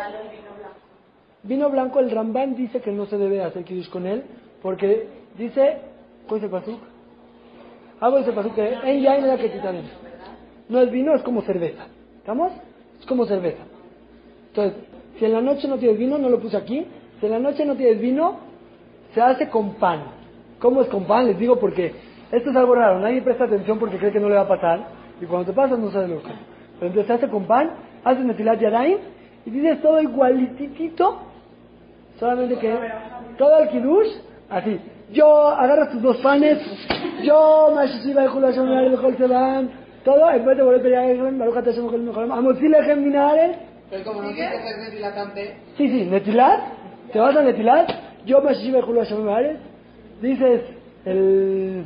[1.43, 4.23] Vino blanco, el Ramban dice que no se debe hacer kiddush con él,
[4.61, 5.79] porque dice,
[6.27, 6.79] ¿cuál es el pasuk?
[7.99, 9.83] Hago ese pasuk que en que
[10.69, 11.87] No es vino, es como cerveza.
[12.17, 12.53] ¿Estamos?
[12.99, 13.63] Es como cerveza.
[14.49, 14.83] Entonces,
[15.23, 16.85] si en la noche no tienes vino, no lo puse aquí.
[17.21, 18.39] Si en la noche no tienes vino,
[19.13, 20.01] se hace con pan.
[20.59, 21.27] ¿Cómo es con pan?
[21.27, 21.93] Les digo porque
[22.29, 22.99] esto es algo raro.
[22.99, 24.85] Nadie presta atención porque cree que no le va a pasar.
[25.21, 26.27] Y cuando te pasa no sabes lo que.
[26.27, 27.71] Pero entonces se hace con pan,
[28.03, 28.97] haces netilat yadayim
[29.45, 31.19] y dices todo igualitito.
[32.19, 32.77] Solamente que
[33.37, 34.09] todo el kiddush,
[34.49, 34.77] así.
[35.13, 36.59] Yo agarras tus dos panes,
[37.23, 39.69] yo mashishiva y van,
[40.03, 43.57] todo, en vez de volver a pelear, Baruch Hashem, Amotzilechem minares,
[43.93, 45.57] pero como no tiene que ser netilatante.
[45.77, 46.61] Sí, sí, netilat.
[47.11, 47.89] Te vas a netilat.
[48.25, 49.57] Yo me Julio Shamim
[50.19, 50.61] Dices
[51.05, 51.85] el.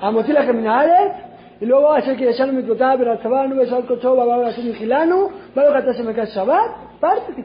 [0.00, 1.12] Amotila Geminares.
[1.60, 4.14] Y luego hacer que ya no me trataba, pero al chaval no me sale cocho,
[4.14, 5.28] va a hacer mi gilano.
[5.56, 7.00] Va a hacer me cae Shabbat.
[7.00, 7.44] Parte,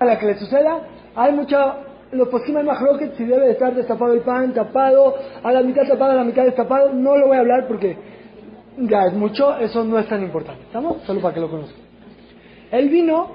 [0.00, 0.80] A la que le suceda,
[1.14, 1.76] hay mucha.
[2.10, 6.12] Los posibles más que si debe estar destapado el pan, tapado, a la mitad tapado,
[6.12, 7.96] a la mitad destapado, no lo voy a hablar porque
[8.78, 10.62] ya es mucho, eso no es tan importante.
[10.62, 11.02] ¿Estamos?
[11.02, 11.85] Solo para que lo conozcan.
[12.70, 13.30] El vino,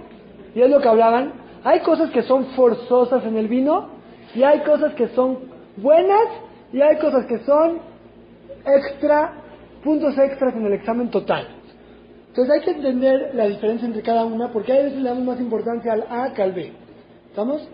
[0.54, 3.90] y es lo que hablaban, Hay cosas que son forzosas en el vino
[4.34, 5.38] y hay cosas que son
[5.78, 6.28] buenas
[6.74, 7.80] y hay cosas que son
[8.66, 9.34] extra,
[9.84, 11.48] puntos extras en el examen total.
[12.30, 15.40] Entonces hay que entender la diferencia entre cada una porque a veces le damos más
[15.40, 16.72] importancia al A que al B.
[17.30, 17.68] ¿Estamos?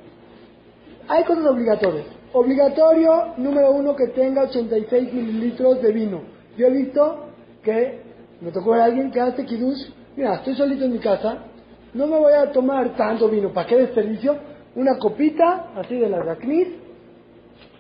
[1.08, 2.08] Hay cosas obligatorias.
[2.34, 6.22] Obligatorio, número uno, que tenga 86 mililitros de vino.
[6.58, 7.28] Yo he visto
[7.64, 8.02] que
[8.42, 9.92] me tocó a alguien que hace kiddush.
[10.18, 11.38] Mira, estoy solito en mi casa,
[11.94, 13.54] no me voy a tomar tanto vino.
[13.54, 14.36] ¿Para qué desperdicio?
[14.76, 16.70] Una copita, así de la Raknis.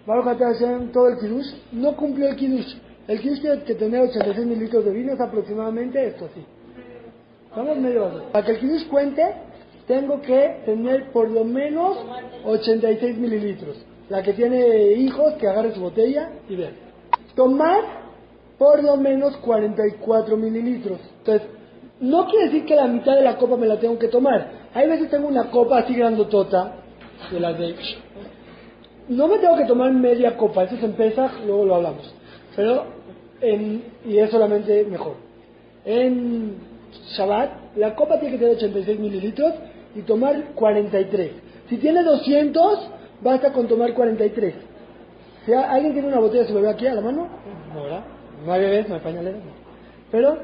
[0.05, 1.47] Baruch hacer todo el kiddush.
[1.71, 2.75] No cumplió el kiddush.
[3.07, 6.45] El kiddush tiene que tener 86 mililitros de vino, es aproximadamente esto así.
[7.49, 8.23] Estamos medio vasos.
[8.31, 9.23] Para que el kiddush cuente,
[9.87, 11.97] tengo que tener por lo menos
[12.45, 13.83] 86 mililitros.
[14.09, 16.71] La que tiene hijos, que agarre su botella y vea.
[17.35, 17.83] Tomar
[18.59, 20.99] por lo menos 44 mililitros.
[21.17, 21.56] Entonces,
[21.99, 24.47] no quiere decir que la mitad de la copa me la tengo que tomar.
[24.73, 26.73] Hay veces tengo una copa así grandotota,
[27.31, 27.75] de las de...
[29.09, 32.13] No me tengo que tomar media copa, eso se empieza, luego lo hablamos.
[32.55, 32.85] Pero,
[33.41, 35.15] en, y es solamente mejor.
[35.85, 36.55] En
[37.15, 39.53] Shabbat, la copa tiene que tener 86 mililitros
[39.95, 41.31] y tomar 43.
[41.69, 42.89] Si tiene 200,
[43.21, 44.53] basta con tomar 43.
[45.45, 47.27] Si alguien tiene una botella, ¿se lo ve aquí a la mano?
[47.73, 48.03] No, ¿verdad?
[48.45, 49.41] No hay bebés, no hay pañaleros.
[50.11, 50.37] Pero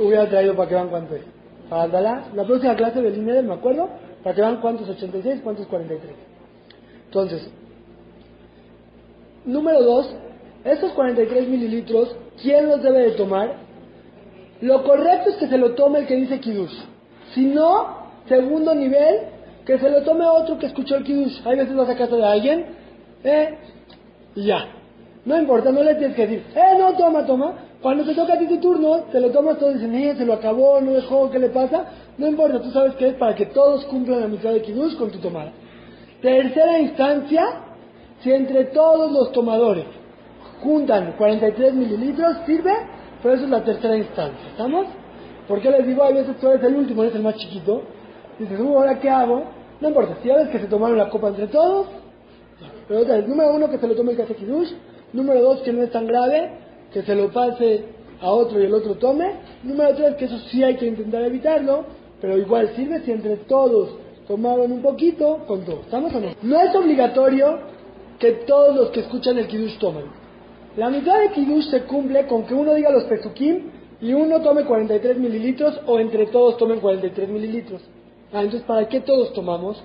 [0.00, 1.22] hubiera traído para que vean cuánto es.
[1.68, 3.88] Para la próxima clase del INEDER, me acuerdo,
[4.22, 6.14] para que vean cuántos 86, cuántos 43.
[7.06, 7.50] Entonces,
[9.44, 10.14] número 2,
[10.64, 13.54] esos 43 mililitros, ¿quién los debe de tomar?
[14.60, 16.74] Lo correcto es que se lo tome el que dice Kiddush.
[17.34, 19.20] Si no, segundo nivel,
[19.64, 21.40] que se lo tome otro que escuchó el Kiddush.
[21.44, 22.66] Hay veces vas a casa de alguien,
[23.22, 23.58] eh,
[24.34, 24.66] y ya.
[25.24, 27.54] No importa, no le tienes que decir, eh, no, toma, toma.
[27.82, 30.24] Cuando te toca a ti tu turno, te lo tomas todo y dicen, eh, se
[30.24, 31.84] lo acabó, no dejó, ¿qué le pasa?
[32.16, 35.10] No importa, tú sabes que es para que todos cumplan la mitad de Kiddush con
[35.10, 35.52] tu tomada.
[36.22, 37.44] Tercera instancia,
[38.22, 39.84] si entre todos los tomadores
[40.62, 42.72] juntan 43 mililitros, sirve,
[43.22, 44.86] pero eso es la tercera instancia, ¿estamos?
[45.46, 47.82] Porque les digo, a veces tú eres el último, eres el más chiquito,
[48.38, 49.44] dices, uh, ¿ahora qué hago?
[49.80, 51.88] No importa, si ya ves que se tomaron la copa entre todos,
[52.88, 54.72] pero otra vez, número uno, que se lo tome el café Kiddush,
[55.12, 57.84] número dos, que no es tan grave, que se lo pase
[58.20, 59.32] a otro y el otro tome.
[59.62, 61.84] Número tres, que eso sí hay que intentar evitarlo,
[62.20, 63.96] pero igual sirve si entre todos
[64.26, 65.80] tomaron un poquito, con todo.
[65.82, 66.28] ¿Estamos o no?
[66.42, 67.58] No es obligatorio
[68.18, 70.04] que todos los que escuchan el Kiddush tomen.
[70.76, 73.70] La mitad de Kiddush se cumple con que uno diga los Pesukim
[74.00, 77.82] y uno tome 43 mililitros o entre todos tomen 43 mililitros.
[78.32, 79.82] Ah, entonces, ¿para qué todos tomamos?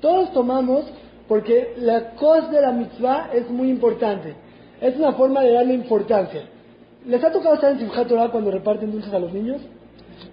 [0.00, 0.84] Todos tomamos
[1.28, 4.34] porque la cosa de la mitzvah es muy importante.
[4.80, 6.42] Es una forma de darle importancia.
[7.06, 9.62] ¿Les ha tocado estar en Simchat Torah cuando reparten dulces a los niños?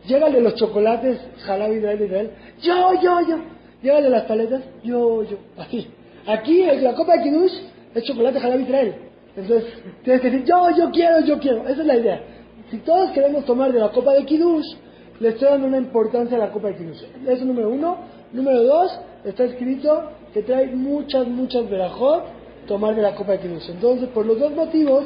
[0.08, 3.38] Llegale los chocolates, Jalab Israel, Israel, yo, yo, yo.
[3.82, 5.38] Llegale las paletas, yo, yo.
[5.58, 5.88] Así.
[6.26, 7.54] Aquí, la copa de Kiddush
[7.94, 8.96] es chocolate Jalab Israel.
[9.36, 9.66] Entonces,
[10.04, 11.68] tienes que decir, yo, yo quiero, yo quiero.
[11.68, 12.22] Esa es la idea.
[12.70, 14.76] Si todos queremos tomar de la copa de Kiddush,
[15.20, 17.04] le estoy dando una importancia a la copa de Kiddush.
[17.24, 17.98] Eso es número uno.
[18.32, 22.24] Número dos, está escrito que trae muchas, muchas verajot
[22.68, 23.70] tomar de la copa de Kiddush.
[23.70, 25.06] Entonces, por los dos motivos,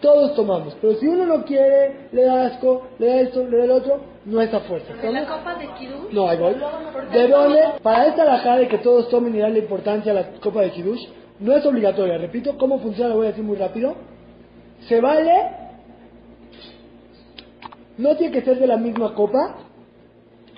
[0.00, 0.76] todos tomamos.
[0.80, 4.00] Pero si uno no quiere, le da asco, le da esto, le da el otro,
[4.24, 4.94] no está fuerza.
[4.94, 6.12] ¿De la copa de Kiddush?
[6.12, 6.56] No, voy.
[7.12, 7.60] ¿De dónde?
[7.82, 11.06] Para esta alajá de que todos tomen y darle importancia a la copa de Kiddush,
[11.40, 12.18] no es obligatoria.
[12.18, 13.10] Repito, ¿cómo funciona?
[13.10, 13.94] Lo voy a decir muy rápido.
[14.88, 15.50] Se vale,
[17.98, 19.58] no tiene que ser de la misma copa,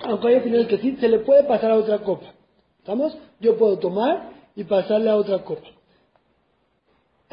[0.05, 2.27] aunque haya opiniones que sí, se le puede pasar a otra copa.
[2.79, 3.17] ¿Estamos?
[3.39, 5.67] Yo puedo tomar y pasarle a otra copa.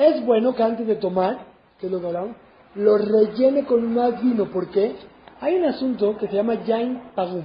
[0.00, 1.40] Es bueno que antes de tomar,
[1.78, 2.34] que es lo que hablamos,
[2.74, 4.46] lo rellene con más vino.
[4.46, 4.96] ¿Por qué?
[5.42, 7.42] Hay un asunto que se llama Yain Pagum.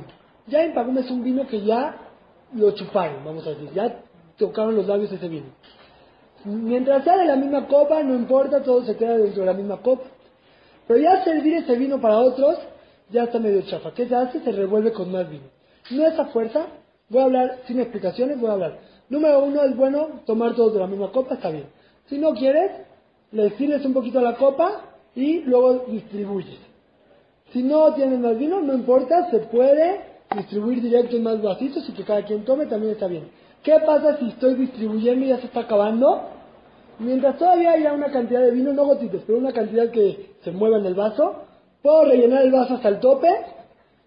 [0.47, 1.97] Yain Pagum es un vino que ya
[2.53, 3.99] lo chuparon, vamos a decir, ya
[4.37, 5.47] tocaron los labios ese vino.
[6.45, 9.81] Mientras sea de la misma copa, no importa, todo se queda dentro de la misma
[9.81, 10.05] copa.
[10.87, 12.57] Pero ya servir ese vino para otros,
[13.09, 13.91] ya está medio chafa.
[13.93, 14.39] ¿Qué se hace?
[14.39, 15.49] Se revuelve con más vino.
[15.91, 16.67] No es a fuerza,
[17.09, 18.79] voy a hablar sin explicaciones, voy a hablar.
[19.09, 21.65] Número uno, es bueno tomar todos de la misma copa, está bien.
[22.07, 22.71] Si no quieres,
[23.31, 24.81] le sirves un poquito a la copa
[25.15, 26.59] y luego distribuyes.
[27.51, 30.01] Si no tienes más vino, no importa, se puede
[30.35, 33.29] distribuir directo en más vasitos y que cada quien tome, también está bien.
[33.63, 36.29] ¿Qué pasa si estoy distribuyendo y ya se está acabando?
[36.99, 40.77] Mientras todavía haya una cantidad de vino, no gotitas, pero una cantidad que se mueva
[40.77, 41.43] en el vaso,
[41.81, 43.29] puedo rellenar el vaso hasta el tope,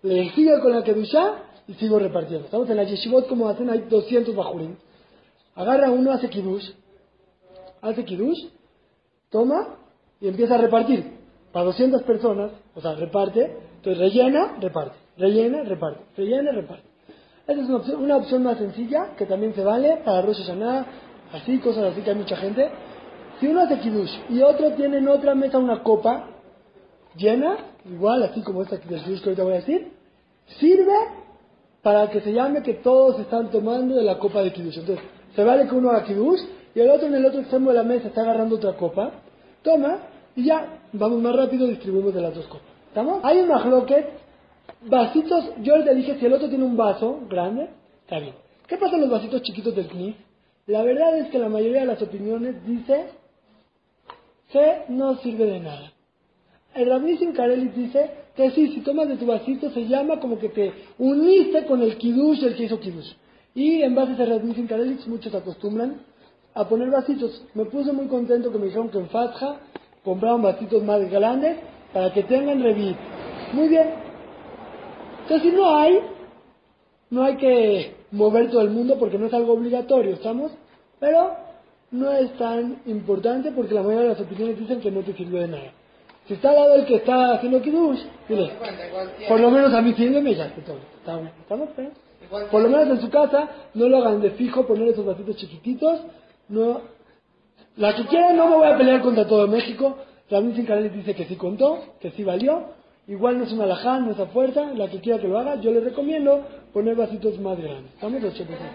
[0.02, 1.34] le sigo con la kedusha
[1.66, 2.46] y sigo repartiendo.
[2.46, 4.78] Estamos en la yeshivot como hacen, hay 200 bajurín.
[5.54, 6.70] Agarra uno, hace kiddush,
[7.82, 8.38] hace kiddush,
[9.30, 9.76] toma
[10.20, 11.18] y empieza a repartir.
[11.52, 16.88] Para 200 personas, o sea, reparte, entonces rellena, reparte, rellena, reparte, rellena, reparte.
[17.46, 20.86] Esa es una opción, más sencilla, que también se vale para Rosh Hashanah,
[21.32, 22.70] así, cosas así que hay mucha gente.
[23.40, 26.26] Si uno hace Kiddush y otro tiene en otra mesa una copa
[27.16, 29.92] llena, igual, así como esta Kiddush que ahorita voy a decir,
[30.58, 30.92] sirve
[31.82, 34.80] para que se llame que todos están tomando de la copa de Kiddush.
[34.80, 36.40] Entonces, se vale que uno haga Kiddush
[36.74, 39.12] y el otro en el otro extremo de la mesa está agarrando otra copa,
[39.62, 39.98] toma
[40.36, 42.68] y ya, vamos más rápido, distribuimos de las dos copas.
[42.88, 43.20] ¿Estamos?
[43.24, 44.06] Hay un majloquet,
[44.82, 47.68] vasitos, yo le dije, si el otro tiene un vaso grande,
[48.02, 48.34] está bien.
[48.66, 50.16] ¿Qué pasa con los vasitos chiquitos del knif?
[50.66, 53.06] La verdad es que la mayoría de las opiniones dice
[54.52, 55.92] que no sirve de nada.
[56.74, 60.50] El Rabnissim Karelis dice que sí, si tomas de tu vasito se llama como que
[60.50, 63.12] te uniste con el Kiddush, el que hizo Kiddush.
[63.54, 66.02] Y en base a Rabnissim Karelis muchos acostumbran
[66.58, 67.44] a poner vasitos.
[67.54, 69.56] Me puse muy contento que me dijeron que en Fatja
[70.04, 71.56] compraron vasitos más grandes
[71.92, 72.96] para que tengan revit.
[73.52, 73.90] Muy bien.
[75.22, 76.00] Entonces si no hay,
[77.10, 80.50] no hay que mover todo el mundo porque no es algo obligatorio, ¿estamos?
[80.98, 81.30] Pero
[81.92, 85.40] no es tan importante porque la mayoría de las opiniones dicen que no te sirve
[85.40, 85.72] de nada.
[86.26, 88.52] Si está al lado del que está haciendo kiddush, dile,
[89.28, 90.46] por lo menos a mí sírveme ya.
[90.46, 91.68] ¿Estamos?
[91.76, 91.92] bien?
[92.50, 96.00] Por lo menos en su casa, no lo hagan de fijo, poner esos vasitos chiquititos.
[96.48, 96.80] No,
[97.76, 99.98] la que quiera no me voy a pelear contra todo México.
[100.28, 102.76] También sin Canales dice que sí contó, que sí valió.
[103.06, 104.72] Igual no es una alajá, no es a fuerza.
[104.74, 107.92] La que quiera que lo haga, yo les recomiendo poner vasitos más grandes.
[107.94, 108.20] ¿Estamos?
[108.20, 108.70] De 86.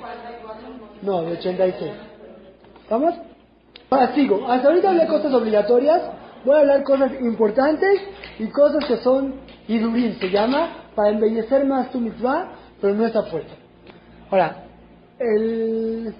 [1.02, 1.92] No, de 86.
[2.82, 3.14] ¿Estamos?
[3.90, 4.48] Ahora sigo.
[4.48, 6.02] Hasta ahorita hablé cosas obligatorias.
[6.46, 8.02] Voy a hablar cosas importantes
[8.40, 9.36] y cosas que son
[9.68, 13.56] idurín, se llama, para embellecer más tu mitzvah, pero no es a fuerza.
[14.30, 14.64] Ahora,
[15.20, 16.14] el...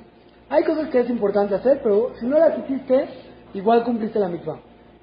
[0.54, 3.08] hay cosas que es importante hacer, pero si no las hiciste,
[3.56, 4.60] igual cumpliste la mitzvah.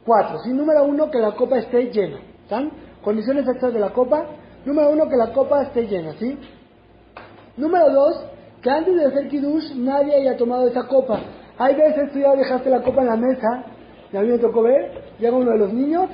[0.06, 0.38] Cuatro.
[0.44, 2.18] Sí, número uno, que la copa esté llena.
[2.44, 2.70] ¿Están?
[3.02, 4.26] Condiciones extras de la copa.
[4.64, 6.38] Número uno, que la copa esté llena, ¿sí?
[7.56, 8.24] Número dos,
[8.62, 11.18] que antes de hacer kiddush nadie haya tomado esa copa.
[11.58, 13.64] Hay veces tú ya dejaste la copa en la mesa,
[14.12, 16.10] y a mí me tocó ver, llega uno de los niños,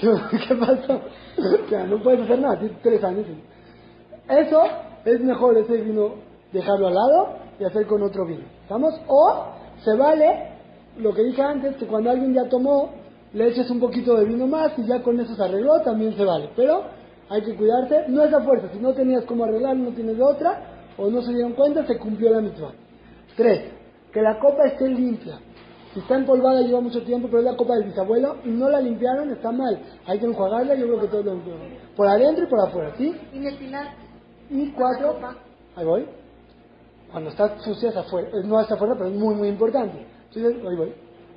[0.00, 1.00] ¿qué pasó?
[1.70, 3.24] Ya, no puedes hacer nada, tienes tres años.
[4.28, 4.62] Eso
[5.04, 6.14] es mejor ese vino
[6.52, 8.44] dejarlo al lado y hacer con otro vino.
[8.62, 8.94] ¿Estamos?
[9.06, 9.46] O
[9.84, 10.52] se vale
[10.98, 12.90] lo que dije antes, que cuando alguien ya tomó,
[13.32, 16.24] le eches un poquito de vino más y ya con eso se arregló, también se
[16.24, 16.50] vale.
[16.54, 16.82] Pero
[17.28, 20.22] hay que cuidarse, no es a fuerza, si no tenías cómo arreglar, no tienes de
[20.22, 22.72] otra, o no se dieron cuenta, se cumplió la mitzvah.
[23.36, 23.70] Tres,
[24.12, 25.38] que la copa esté limpia.
[25.94, 28.80] Si está empolvada lleva mucho tiempo, pero es la copa del bisabuelo y no la
[28.80, 29.78] limpiaron, está mal.
[30.06, 31.40] Hay que enjuagarla, yo creo que todo lo
[31.96, 33.14] Por adentro y por afuera, ¿sí?
[33.32, 33.88] Y metilar
[34.48, 35.18] Y cuatro,
[35.76, 36.21] ahí voy.
[37.12, 40.06] Cuando está sucia es afuera, eh, no es afuera, pero es muy, muy importante.
[40.34, 40.92] Entonces, ahí voy.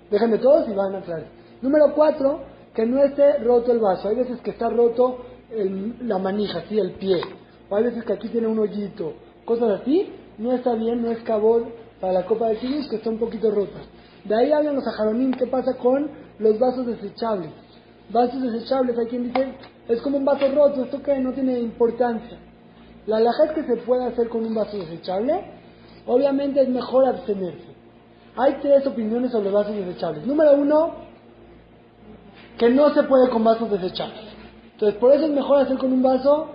[0.09, 1.23] Déjenme todos y van a entrar.
[1.61, 2.39] Número cuatro,
[2.73, 4.07] que no esté roto el vaso.
[4.07, 7.21] Hay veces que está roto el- la manija, así, el pie.
[7.69, 9.13] O hay veces que aquí tiene un hoyito.
[9.45, 11.65] Cosas así, no está bien, no es cabot
[11.99, 13.79] para la copa de kiddush, que está un poquito rota.
[14.23, 16.09] De ahí hablan los ajaronín, ¿qué pasa con
[16.39, 17.51] los vasos desechables?
[18.11, 19.53] Vasos desechables, hay quien dice,
[19.87, 22.37] es como un vaso roto, esto que no tiene importancia.
[23.07, 25.33] La alhaja es que se puede hacer con un vaso desechable,
[26.05, 27.75] obviamente es mejor abstenerse.
[28.37, 30.25] Hay tres opiniones sobre vasos desechables.
[30.25, 30.95] Número uno,
[32.57, 34.35] que no se puede con vasos desechables.
[34.73, 36.49] Entonces, por eso es mejor hacer con un vaso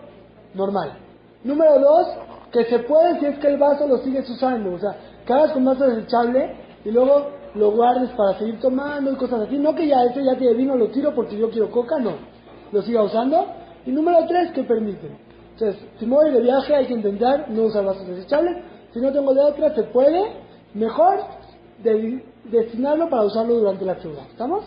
[0.54, 0.92] normal.
[1.42, 2.06] Número dos,
[2.52, 4.74] que se puede si es que el vaso lo sigues usando.
[4.74, 9.16] O sea, que hagas con vaso desechable y luego lo guardes para seguir tomando y
[9.16, 9.56] cosas así.
[9.56, 12.12] No que ya ese ya tiene vino, lo tiro porque yo quiero coca, no.
[12.72, 13.46] Lo siga usando.
[13.86, 15.18] Y número tres, que permiten.
[15.52, 18.64] Entonces, si me voy de viaje hay que intentar no usar vasos desechables.
[18.92, 20.32] Si no tengo de otra, se puede.
[20.74, 21.18] Mejor
[21.82, 24.24] de- destinarlo para usarlo durante la ciudad.
[24.30, 24.64] ¿Estamos?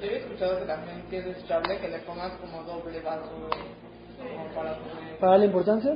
[0.00, 4.54] Yo había escuchado que también que es desechable que le pongas como doble vaso como
[4.54, 4.76] para
[5.20, 5.94] para darle importancia,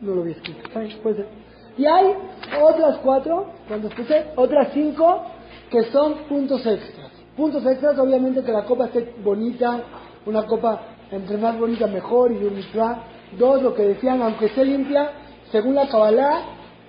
[0.00, 0.68] no lo vi escrito.
[1.02, 1.26] Puede ser.
[1.78, 2.14] Y hay
[2.62, 5.22] otras cuatro, cuando escuché, otras cinco
[5.70, 7.10] que son puntos extras.
[7.36, 9.80] Puntos extras, obviamente que la copa esté bonita,
[10.24, 12.60] una copa entre más bonita mejor y un.
[13.38, 15.10] Dos, lo que decían, aunque esté limpia,
[15.50, 16.42] según la Kabbalah,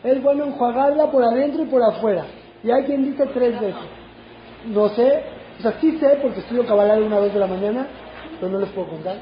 [0.03, 2.25] es bueno enjuagarla por adentro y por afuera.
[2.63, 3.75] Y hay quien dice tres veces.
[4.67, 5.23] No sé,
[5.59, 7.87] o sea, sí sé porque estudio de una vez de la mañana,
[8.39, 9.17] pero no les puedo contar.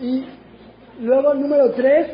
[0.00, 0.24] Y
[1.00, 2.08] luego, número tres,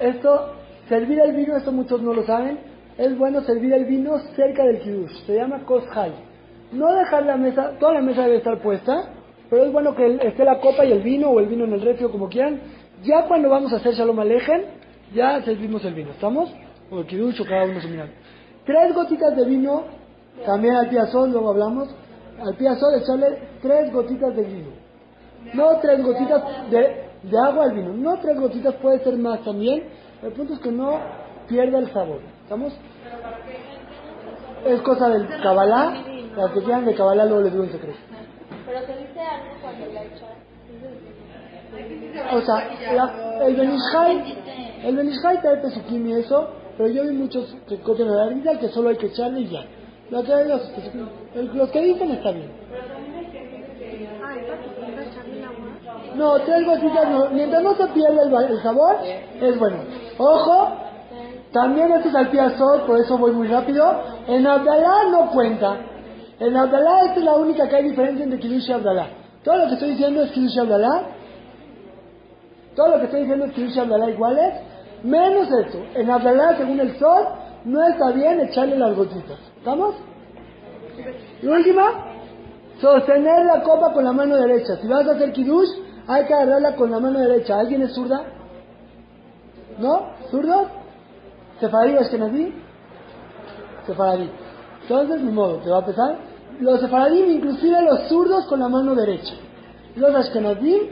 [0.00, 0.54] esto,
[0.88, 2.58] servir el vino, esto muchos no lo saben,
[2.98, 6.12] es bueno servir el vino cerca del kiddush, se llama koshai.
[6.72, 9.10] No dejar la mesa, toda la mesa debe estar puesta,
[9.48, 11.80] pero es bueno que esté la copa y el vino, o el vino en el
[11.80, 12.60] refri, o como quieran.
[13.02, 14.79] Ya cuando vamos a hacer shalom alejen,
[15.14, 16.50] ya servimos el vino, ¿estamos?
[16.90, 18.10] O el kiddush, o cada uno su mirada.
[18.64, 19.84] Tres gotitas de vino,
[20.46, 21.88] también al piazón, luego hablamos,
[22.44, 24.70] al piazón echarle tres gotitas de vino.
[25.54, 27.92] No tres gotitas de de agua al vino.
[27.92, 29.84] No tres gotitas, puede ser más también.
[30.22, 30.98] El punto es que no
[31.48, 32.20] pierda el sabor.
[32.44, 32.72] ¿Estamos?
[34.66, 36.02] Es cosa del Kabbalah.
[36.36, 37.98] Las que quieran de Kabbalah luego les digo un secreto.
[38.66, 40.30] Pero se dice algo cuando la echas.
[42.32, 44.36] O sea, la- el Benishai,
[44.84, 48.68] el Benishai trae pesukim y eso, pero yo vi muchos que copian la Arizal que
[48.68, 49.64] solo hay que echarle y ya.
[50.10, 52.50] Lo que los, los que dicen está bien.
[56.16, 57.30] No, tres gotitas no.
[57.30, 58.96] Mientras no se pierda el, el sabor,
[59.40, 59.76] es bueno.
[60.18, 60.68] Ojo,
[61.52, 64.02] también este es al sol, por eso voy muy rápido.
[64.26, 65.76] En Abdalá no cuenta.
[66.38, 69.08] En Abdalá esta es la única que hay diferencia entre Kiddush y Abdalá.
[69.44, 71.02] Todo lo que estoy diciendo es Kiddush y Abdalá.
[72.74, 74.54] Todo lo que estoy diciendo es Kiddush y Abdalá iguales.
[75.02, 75.78] Menos esto.
[75.94, 77.24] En Abdalá, según el sol,
[77.64, 79.38] no está bien echarle las gotitas.
[79.56, 79.94] ¿Estamos?
[81.42, 82.04] Y última,
[82.80, 84.76] sostener la copa con la mano derecha.
[84.76, 85.68] Si vas a hacer Kiddush,
[86.06, 87.58] hay que agarrarla con la mano derecha.
[87.58, 88.22] ¿Alguien es zurda?
[89.78, 90.12] ¿No?
[90.30, 90.66] ¿Zurdo?
[91.60, 92.54] ¿Sefaradí o Ashkenazí?
[93.86, 94.30] Sefaradí.
[94.82, 96.16] Entonces, ni modo, te va a pesar.
[96.58, 99.34] Los sefaradí, inclusive los zurdos con la mano derecha.
[99.96, 100.90] Los Ashkenazí,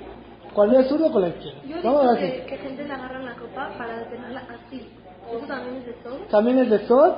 [0.55, 1.61] cuando es zurdo, con la izquierda.
[1.67, 2.41] Yo Vamos a ver.
[2.41, 4.89] que, que gente le agarra la copa para detenerla así.
[5.37, 6.17] ¿Eso también es de todo?
[6.31, 7.13] También es de Sod,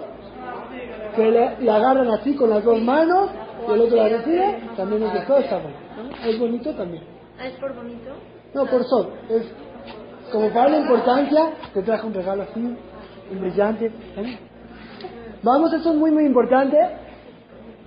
[1.14, 3.30] que le, le agarran así con las dos manos
[3.68, 4.58] y el otro la recibe.
[4.76, 5.60] También es de Sod, está.
[6.26, 7.04] Es bonito también.
[7.38, 8.10] Ah, ¿Es por bonito?
[8.52, 9.06] No, por Sod.
[9.30, 9.46] Es
[10.32, 13.86] como para darle importancia, te traje un regalo así, un brillante.
[13.86, 14.38] ¿eh?
[15.42, 16.76] Vamos, esto es muy, muy importante.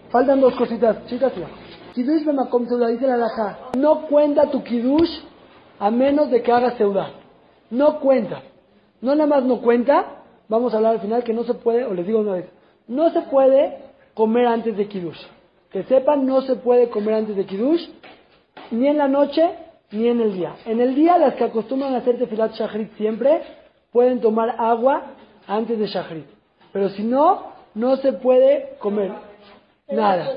[0.09, 1.33] Faltan dos cositas, chicas.
[1.35, 1.47] ya.
[1.93, 3.57] Kiddush Bemakom dice la Alajá.
[3.77, 5.19] No cuenta tu Kiddush
[5.79, 7.11] a menos de que hagas Seudah.
[7.69, 8.41] No cuenta.
[9.01, 10.05] No nada más no cuenta,
[10.47, 12.45] vamos a hablar al final que no se puede, o les digo una vez,
[12.87, 13.79] no se puede
[14.13, 15.19] comer antes de Kiddush.
[15.71, 17.85] Que sepan, no se puede comer antes de Kiddush,
[18.71, 19.49] ni en la noche,
[19.91, 20.55] ni en el día.
[20.65, 23.41] En el día, las que acostumbran a hacer tefilat shachrit siempre,
[23.91, 25.03] pueden tomar agua
[25.47, 26.25] antes de shachrit.
[26.71, 29.11] Pero si no, no se puede comer
[29.89, 30.29] nada.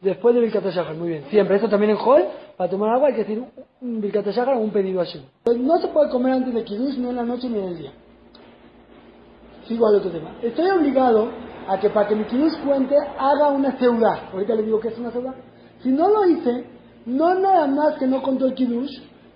[0.00, 0.64] Después de Birkat
[0.96, 1.24] muy bien.
[1.30, 2.24] Siempre, eso también en Hall,
[2.56, 3.44] para tomar agua hay que decir
[3.80, 5.22] un Birkat o un pedido a Hashem.
[5.42, 7.78] Pues no se puede comer antes de Kiddush, ni en la noche ni en el
[7.78, 7.92] día.
[9.66, 10.36] Sigo al otro tema.
[10.42, 11.30] Estoy obligado
[11.66, 14.30] a que para que mi Kiddush cuente, haga una seudá.
[14.32, 15.34] Ahorita les digo que es una seudá.
[15.82, 16.64] Si no lo hice,
[17.06, 18.90] no nada más que no contó el Kiddush,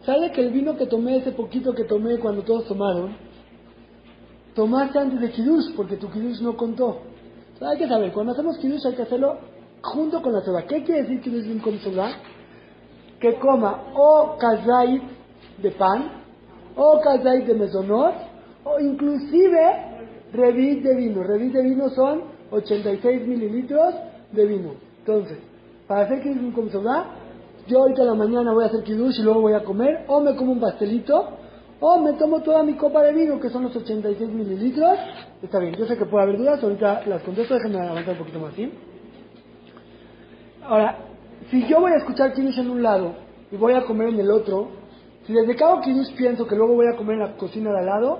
[0.04, 3.16] sale que el vino que tomé, ese poquito que tomé cuando todos tomaron,
[4.54, 7.00] tomaste antes de Kiddush, porque tu Kiddush no contó.
[7.58, 9.38] Sea, hay que saber, cuando hacemos Kiddush hay que hacerlo
[9.82, 10.62] junto con la soda.
[10.66, 12.10] ¿Qué quiere decir Kiddush con soda?
[13.20, 15.02] Que coma o kazait
[15.58, 16.04] de pan,
[16.76, 18.14] o kazait de mesonot,
[18.64, 19.58] o inclusive
[20.32, 21.22] revit de vino.
[21.22, 23.94] Revit de vino son 86 mililitros
[24.32, 24.70] de vino.
[25.00, 25.38] Entonces,
[25.86, 27.06] para hacer Kiddush con soda,
[27.66, 30.20] yo ahorita en la mañana voy a hacer Kiddush y luego voy a comer, o
[30.20, 31.28] me como un pastelito,
[31.80, 34.98] o me tomo toda mi copa de vino, que son los 86 mililitros.
[35.42, 38.40] Está bien, yo sé que puede haber dudas, ahorita las contesto, déjenme avanzar un poquito
[38.40, 38.72] más, ¿sí?
[40.64, 40.98] Ahora,
[41.50, 43.14] si yo voy a escuchar Kiddush en un lado
[43.50, 44.68] y voy a comer en el otro,
[45.26, 47.78] si desde que hago Kiddush pienso que luego voy a comer en la cocina de
[47.78, 48.18] al lado,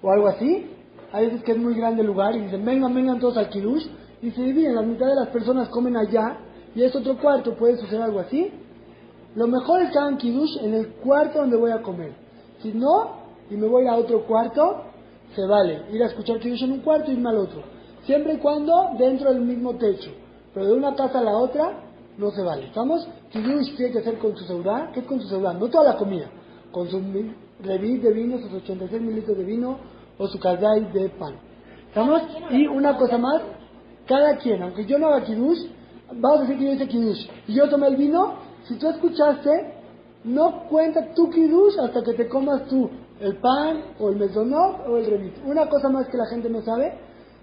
[0.00, 0.66] o algo así,
[1.12, 3.86] hay veces que es muy grande el lugar y dicen, vengan, vengan todos al Kiddush,
[4.22, 6.38] y se dividen, la mitad de las personas comen allá,
[6.74, 8.50] y es otro cuarto, puede suceder algo así.
[9.34, 12.12] Lo mejor es que hagan Kiddush en el cuarto donde voy a comer.
[12.62, 14.84] Si no, y me voy a otro cuarto,
[15.34, 17.62] se vale ir a escuchar Kiddush en un cuarto y irme al otro.
[18.04, 20.10] Siempre y cuando dentro del mismo techo.
[20.54, 22.66] Pero de una casa a la otra, no se vale.
[22.66, 23.06] ¿Estamos?
[23.30, 24.90] Kiddush tiene que ser con su seudá.
[24.92, 25.52] ¿Qué es con su seudá?
[25.52, 26.30] No toda la comida.
[26.70, 27.00] Con su
[27.62, 29.78] revit de vino, sus 86 mililitros de vino
[30.18, 31.34] o su kazai de pan.
[31.88, 32.22] ¿Estamos?
[32.50, 33.42] Y una cosa más.
[34.06, 35.66] Cada quien, aunque yo no haga Kiddush,
[36.14, 37.28] vamos a decir que yo hice Kiddush.
[37.46, 39.74] Y yo tomé el vino, si tú escuchaste,
[40.24, 44.96] no cuenta tu Kiddush hasta que te comas tú el pan o el mesonot o
[44.96, 45.34] el revit.
[45.46, 46.98] Una cosa más que la gente no sabe,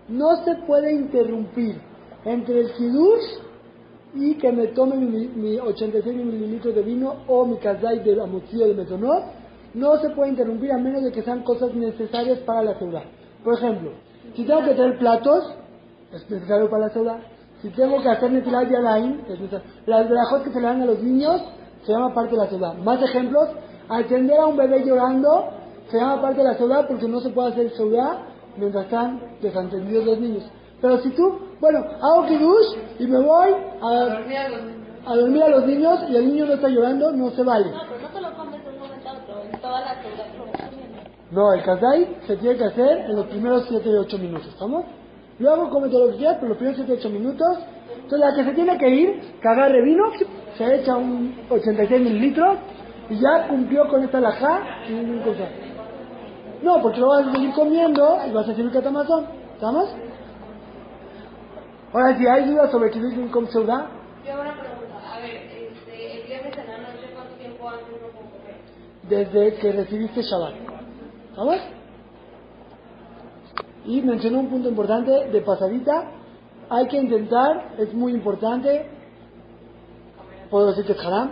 [0.09, 1.79] no se puede interrumpir
[2.25, 3.48] entre el Kiddush
[4.13, 8.67] y que me tome mi, mi 86 mililitros de vino o mi kazai de amotzillo
[8.67, 9.23] de mesonot,
[9.73, 13.03] no se puede interrumpir a menos de que sean cosas necesarias para la ciudad.
[13.43, 13.91] Por ejemplo,
[14.35, 15.55] si tengo que traer platos,
[16.13, 17.19] es necesario para la ciudad.
[17.61, 19.65] Si tengo que hacer netilat yalain, es necesario.
[19.85, 21.41] Las brajos que se le dan a los niños,
[21.85, 22.73] se llama parte de la ciudad.
[22.75, 23.49] Más ejemplos,
[23.87, 25.49] atender a un bebé llorando,
[25.89, 28.19] se llama parte de la ciudad porque no se puede hacer ciudad
[28.57, 30.43] mientras están desentendidos los niños.
[30.81, 34.77] Pero si tú, bueno, hago kiddush y me voy a, Dormir a los niños.
[35.05, 37.71] a dormir a los niños y el niño no está llorando, no se vale.
[37.71, 39.43] No, pero no te lo comes de un momento a otro.
[39.43, 39.95] En toda la.
[41.31, 44.85] No, el kazai se tiene que hacer en los primeros 7 y 8 minutos, ¿estamos?
[45.37, 47.57] Luego come todo lo que quieras, pero los primeros 7 y 8 minutos.
[47.95, 50.05] Entonces la que se tiene que ir, que agarre vino,
[50.57, 52.57] se echa un 86 mililitros,
[53.09, 55.47] y ya cumplió con esta alajá sin ningún cosa.
[56.61, 59.25] No, porque lo vas a seguir comiendo y vas a seguir catamazón.
[59.53, 59.89] ¿Estamos?
[61.91, 63.89] Ahora, si hay dudas sobre Kiddush Binkom Seudá,
[64.23, 65.01] Yo una pregunta.
[65.11, 68.55] A ver, este, el viernes en la noche, ¿cuánto tiempo antes no puedo comer?
[69.09, 70.53] desde que recibiste Shabbat.
[71.31, 71.57] ¿Estamos?
[73.85, 76.11] Y mencionó un punto importante de pasadita.
[76.69, 78.85] Hay que intentar, es muy importante,
[80.51, 81.31] puedo decir que es haram,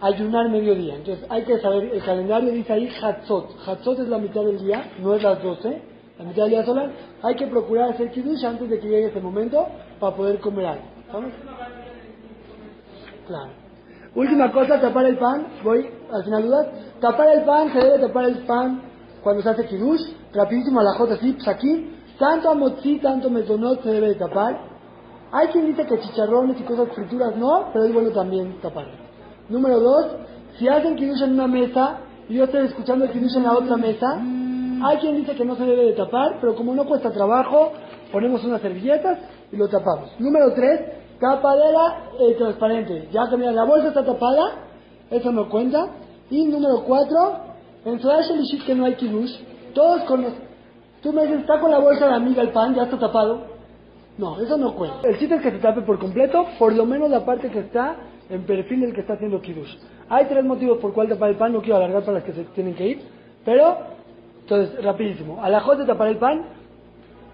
[0.00, 0.94] ayunar mediodía.
[0.94, 3.50] Entonces hay que saber, el calendario dice ahí Hatzot.
[3.66, 6.90] Hatzot es la mitad del día, no es las 12, la mitad del día solar.
[7.22, 9.66] Hay que procurar hacer kiddush antes de que llegue ese momento
[9.98, 10.84] para poder comer algo.
[11.00, 11.32] ¿Estamos?
[13.26, 13.50] Claro.
[14.14, 15.46] Última cosa, tapar el pan.
[15.64, 16.66] Voy al final dudas.
[17.00, 18.82] Tapar el pan, se debe tapar el pan
[19.22, 20.02] cuando se hace kiddush.
[20.34, 21.96] Rapidísimo a la jota así, aquí.
[22.18, 24.72] Tanto a motzi, tanto metonot se debe de tapar.
[25.32, 28.92] Hay quien dice que chicharrones y cosas frituras no, pero es bueno también taparlo.
[29.48, 30.06] Número dos,
[30.58, 33.76] si hacen kiddush en una mesa y yo estoy escuchando el kiddush en la otra
[33.76, 34.22] mesa,
[34.82, 37.72] hay quien dice que no se debe de tapar, pero como no cuesta trabajo,
[38.10, 39.18] ponemos unas servilletas
[39.50, 40.10] y lo tapamos.
[40.18, 40.80] Número tres,
[41.20, 43.08] tapadera eh, transparente.
[43.12, 44.66] Ya que mira, la bolsa está tapada,
[45.10, 45.86] eso no cuenta.
[46.30, 47.38] Y número cuatro,
[47.84, 49.32] en Sodash Elishit que no hay kiddush,
[49.74, 50.50] todos conocen.
[51.02, 53.52] Tú me dices, está con la bolsa de amiga el pan, ya está tapado.
[54.18, 55.08] No, eso no cuenta.
[55.08, 57.96] El chiste es que se tape por completo, por lo menos la parte que está
[58.28, 59.74] en perfil del que está haciendo kiddush.
[60.08, 62.44] Hay tres motivos por cuál tapar el pan, no quiero alargar para las que se
[62.54, 63.02] tienen que ir,
[63.44, 63.76] pero,
[64.42, 65.42] entonces, rapidísimo.
[65.42, 66.42] Alajot de tapar el pan,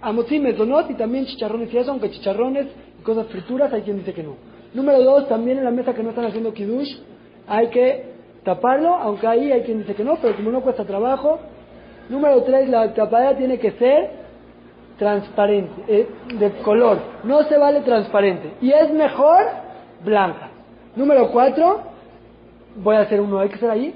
[0.00, 2.66] amotzi, metonot y también chicharrones y eso, aunque chicharrones
[2.98, 4.36] y cosas frituras, hay quien dice que no.
[4.74, 6.94] Número dos, también en la mesa que no están haciendo kiddush,
[7.46, 8.12] hay que
[8.44, 11.38] taparlo, aunque ahí hay quien dice que no, pero como no cuesta trabajo.
[12.08, 14.10] Número tres, la tapadera tiene que ser
[14.98, 16.98] transparente, eh, de color.
[17.24, 18.52] No se vale transparente.
[18.60, 19.46] Y es mejor
[20.04, 20.50] blanca.
[20.96, 21.80] Número cuatro,
[22.76, 23.94] voy a hacer uno extra ahí.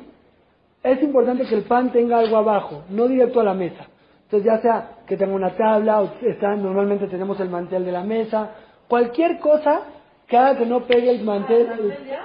[0.83, 3.87] Es importante que el pan tenga algo abajo, no directo a la mesa.
[4.25, 8.03] Entonces ya sea que tenga una tabla, o está, normalmente tenemos el mantel de la
[8.03, 8.51] mesa,
[8.89, 9.83] cualquier cosa
[10.27, 11.69] que haga que no pegue el mantel,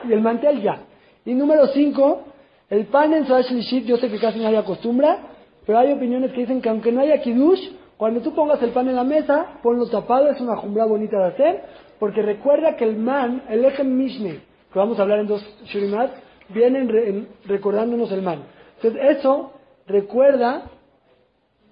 [0.06, 0.80] el, el mantel ya.
[1.26, 2.24] Y número cinco,
[2.70, 5.18] el pan en Sadash Lishit, yo sé que casi nadie acostumbra,
[5.66, 7.60] pero hay opiniones que dicen que aunque no haya kiddush,
[7.98, 11.26] cuando tú pongas el pan en la mesa, ponlo tapado, es una jumbra bonita de
[11.26, 11.64] hacer,
[12.00, 14.40] porque recuerda que el man, el Echem Mishneh,
[14.72, 16.12] que vamos a hablar en dos shurimat,
[16.50, 18.44] vienen re- recordándonos el man.
[18.76, 19.54] Entonces eso
[19.88, 20.64] recuerda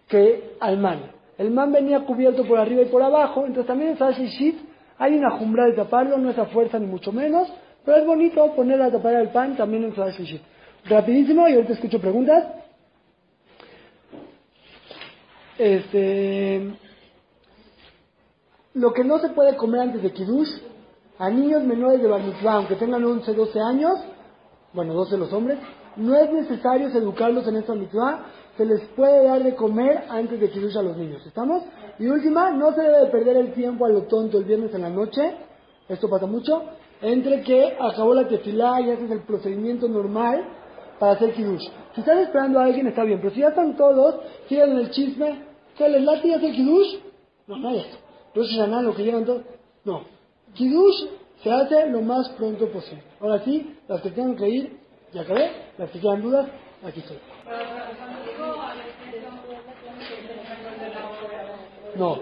[0.07, 1.11] que al man.
[1.37, 4.57] El man venía cubierto por arriba y por abajo, entonces también en Sadash Lishit
[4.97, 7.51] hay una jumbra de taparlo, no es a fuerza ni mucho menos,
[7.83, 10.41] pero es bonito poner la tapadera del pan también en Sadash Lishit.
[10.85, 12.45] Rapidísimo, y ahorita escucho preguntas.
[15.57, 16.73] Este,
[18.73, 20.49] lo que no se puede comer antes de Kiddush,
[21.17, 23.93] a niños menores de Bar aunque tengan 11, 12 años,
[24.75, 25.57] bueno, 12 los hombres,
[25.95, 28.25] no es necesario educarlos en esta mitzvah,
[28.57, 31.63] se les puede dar de comer antes de Kiddush a los niños, ¿estamos?
[31.97, 34.81] Y última, no se debe de perder el tiempo a lo tonto el viernes en
[34.81, 35.35] la noche,
[35.87, 36.63] esto pasa mucho,
[37.01, 40.43] entre que acabó la tefilá y haces el procedimiento normal
[40.99, 41.67] para hacer Kiddush.
[41.93, 44.15] Si estás esperando a alguien está bien, pero si ya están todos,
[44.47, 45.43] siguen en el chisme,
[45.77, 46.99] ¿qué les late y hacer Kiddush?
[47.47, 47.97] No, no hay esto.
[48.33, 49.25] Rosh Hashanah, lo que llevan
[49.85, 50.01] no.
[50.53, 51.07] Kiddush
[51.43, 53.03] se hace lo más pronto posible.
[53.21, 54.77] Ahora sí, las que tengan que ir,
[55.13, 56.47] ya acabé, las que quedan dudas,
[56.85, 57.17] aquí estoy.
[61.95, 62.19] No,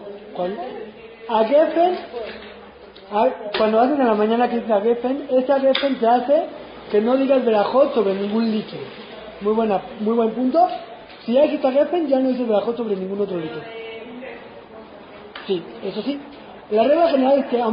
[1.30, 1.97] a Geffen,
[3.11, 6.45] a- cuando haces en la mañana que dice a Geffen, esa Geffen te hace
[6.91, 8.84] que no digas verajot sobre ningún líquido.
[9.41, 10.68] Muy buena, muy buen punto.
[11.26, 13.61] Si hay que Geffen, ya no dices verajot sobre ningún otro líquido.
[15.47, 16.20] Sí, eso sí.
[16.72, 17.68] La regla general es que a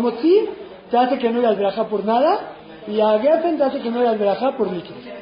[0.91, 2.41] te hace que no digas verajá por nada
[2.87, 5.20] y a Geffen te hace que no digas verajá por líquido.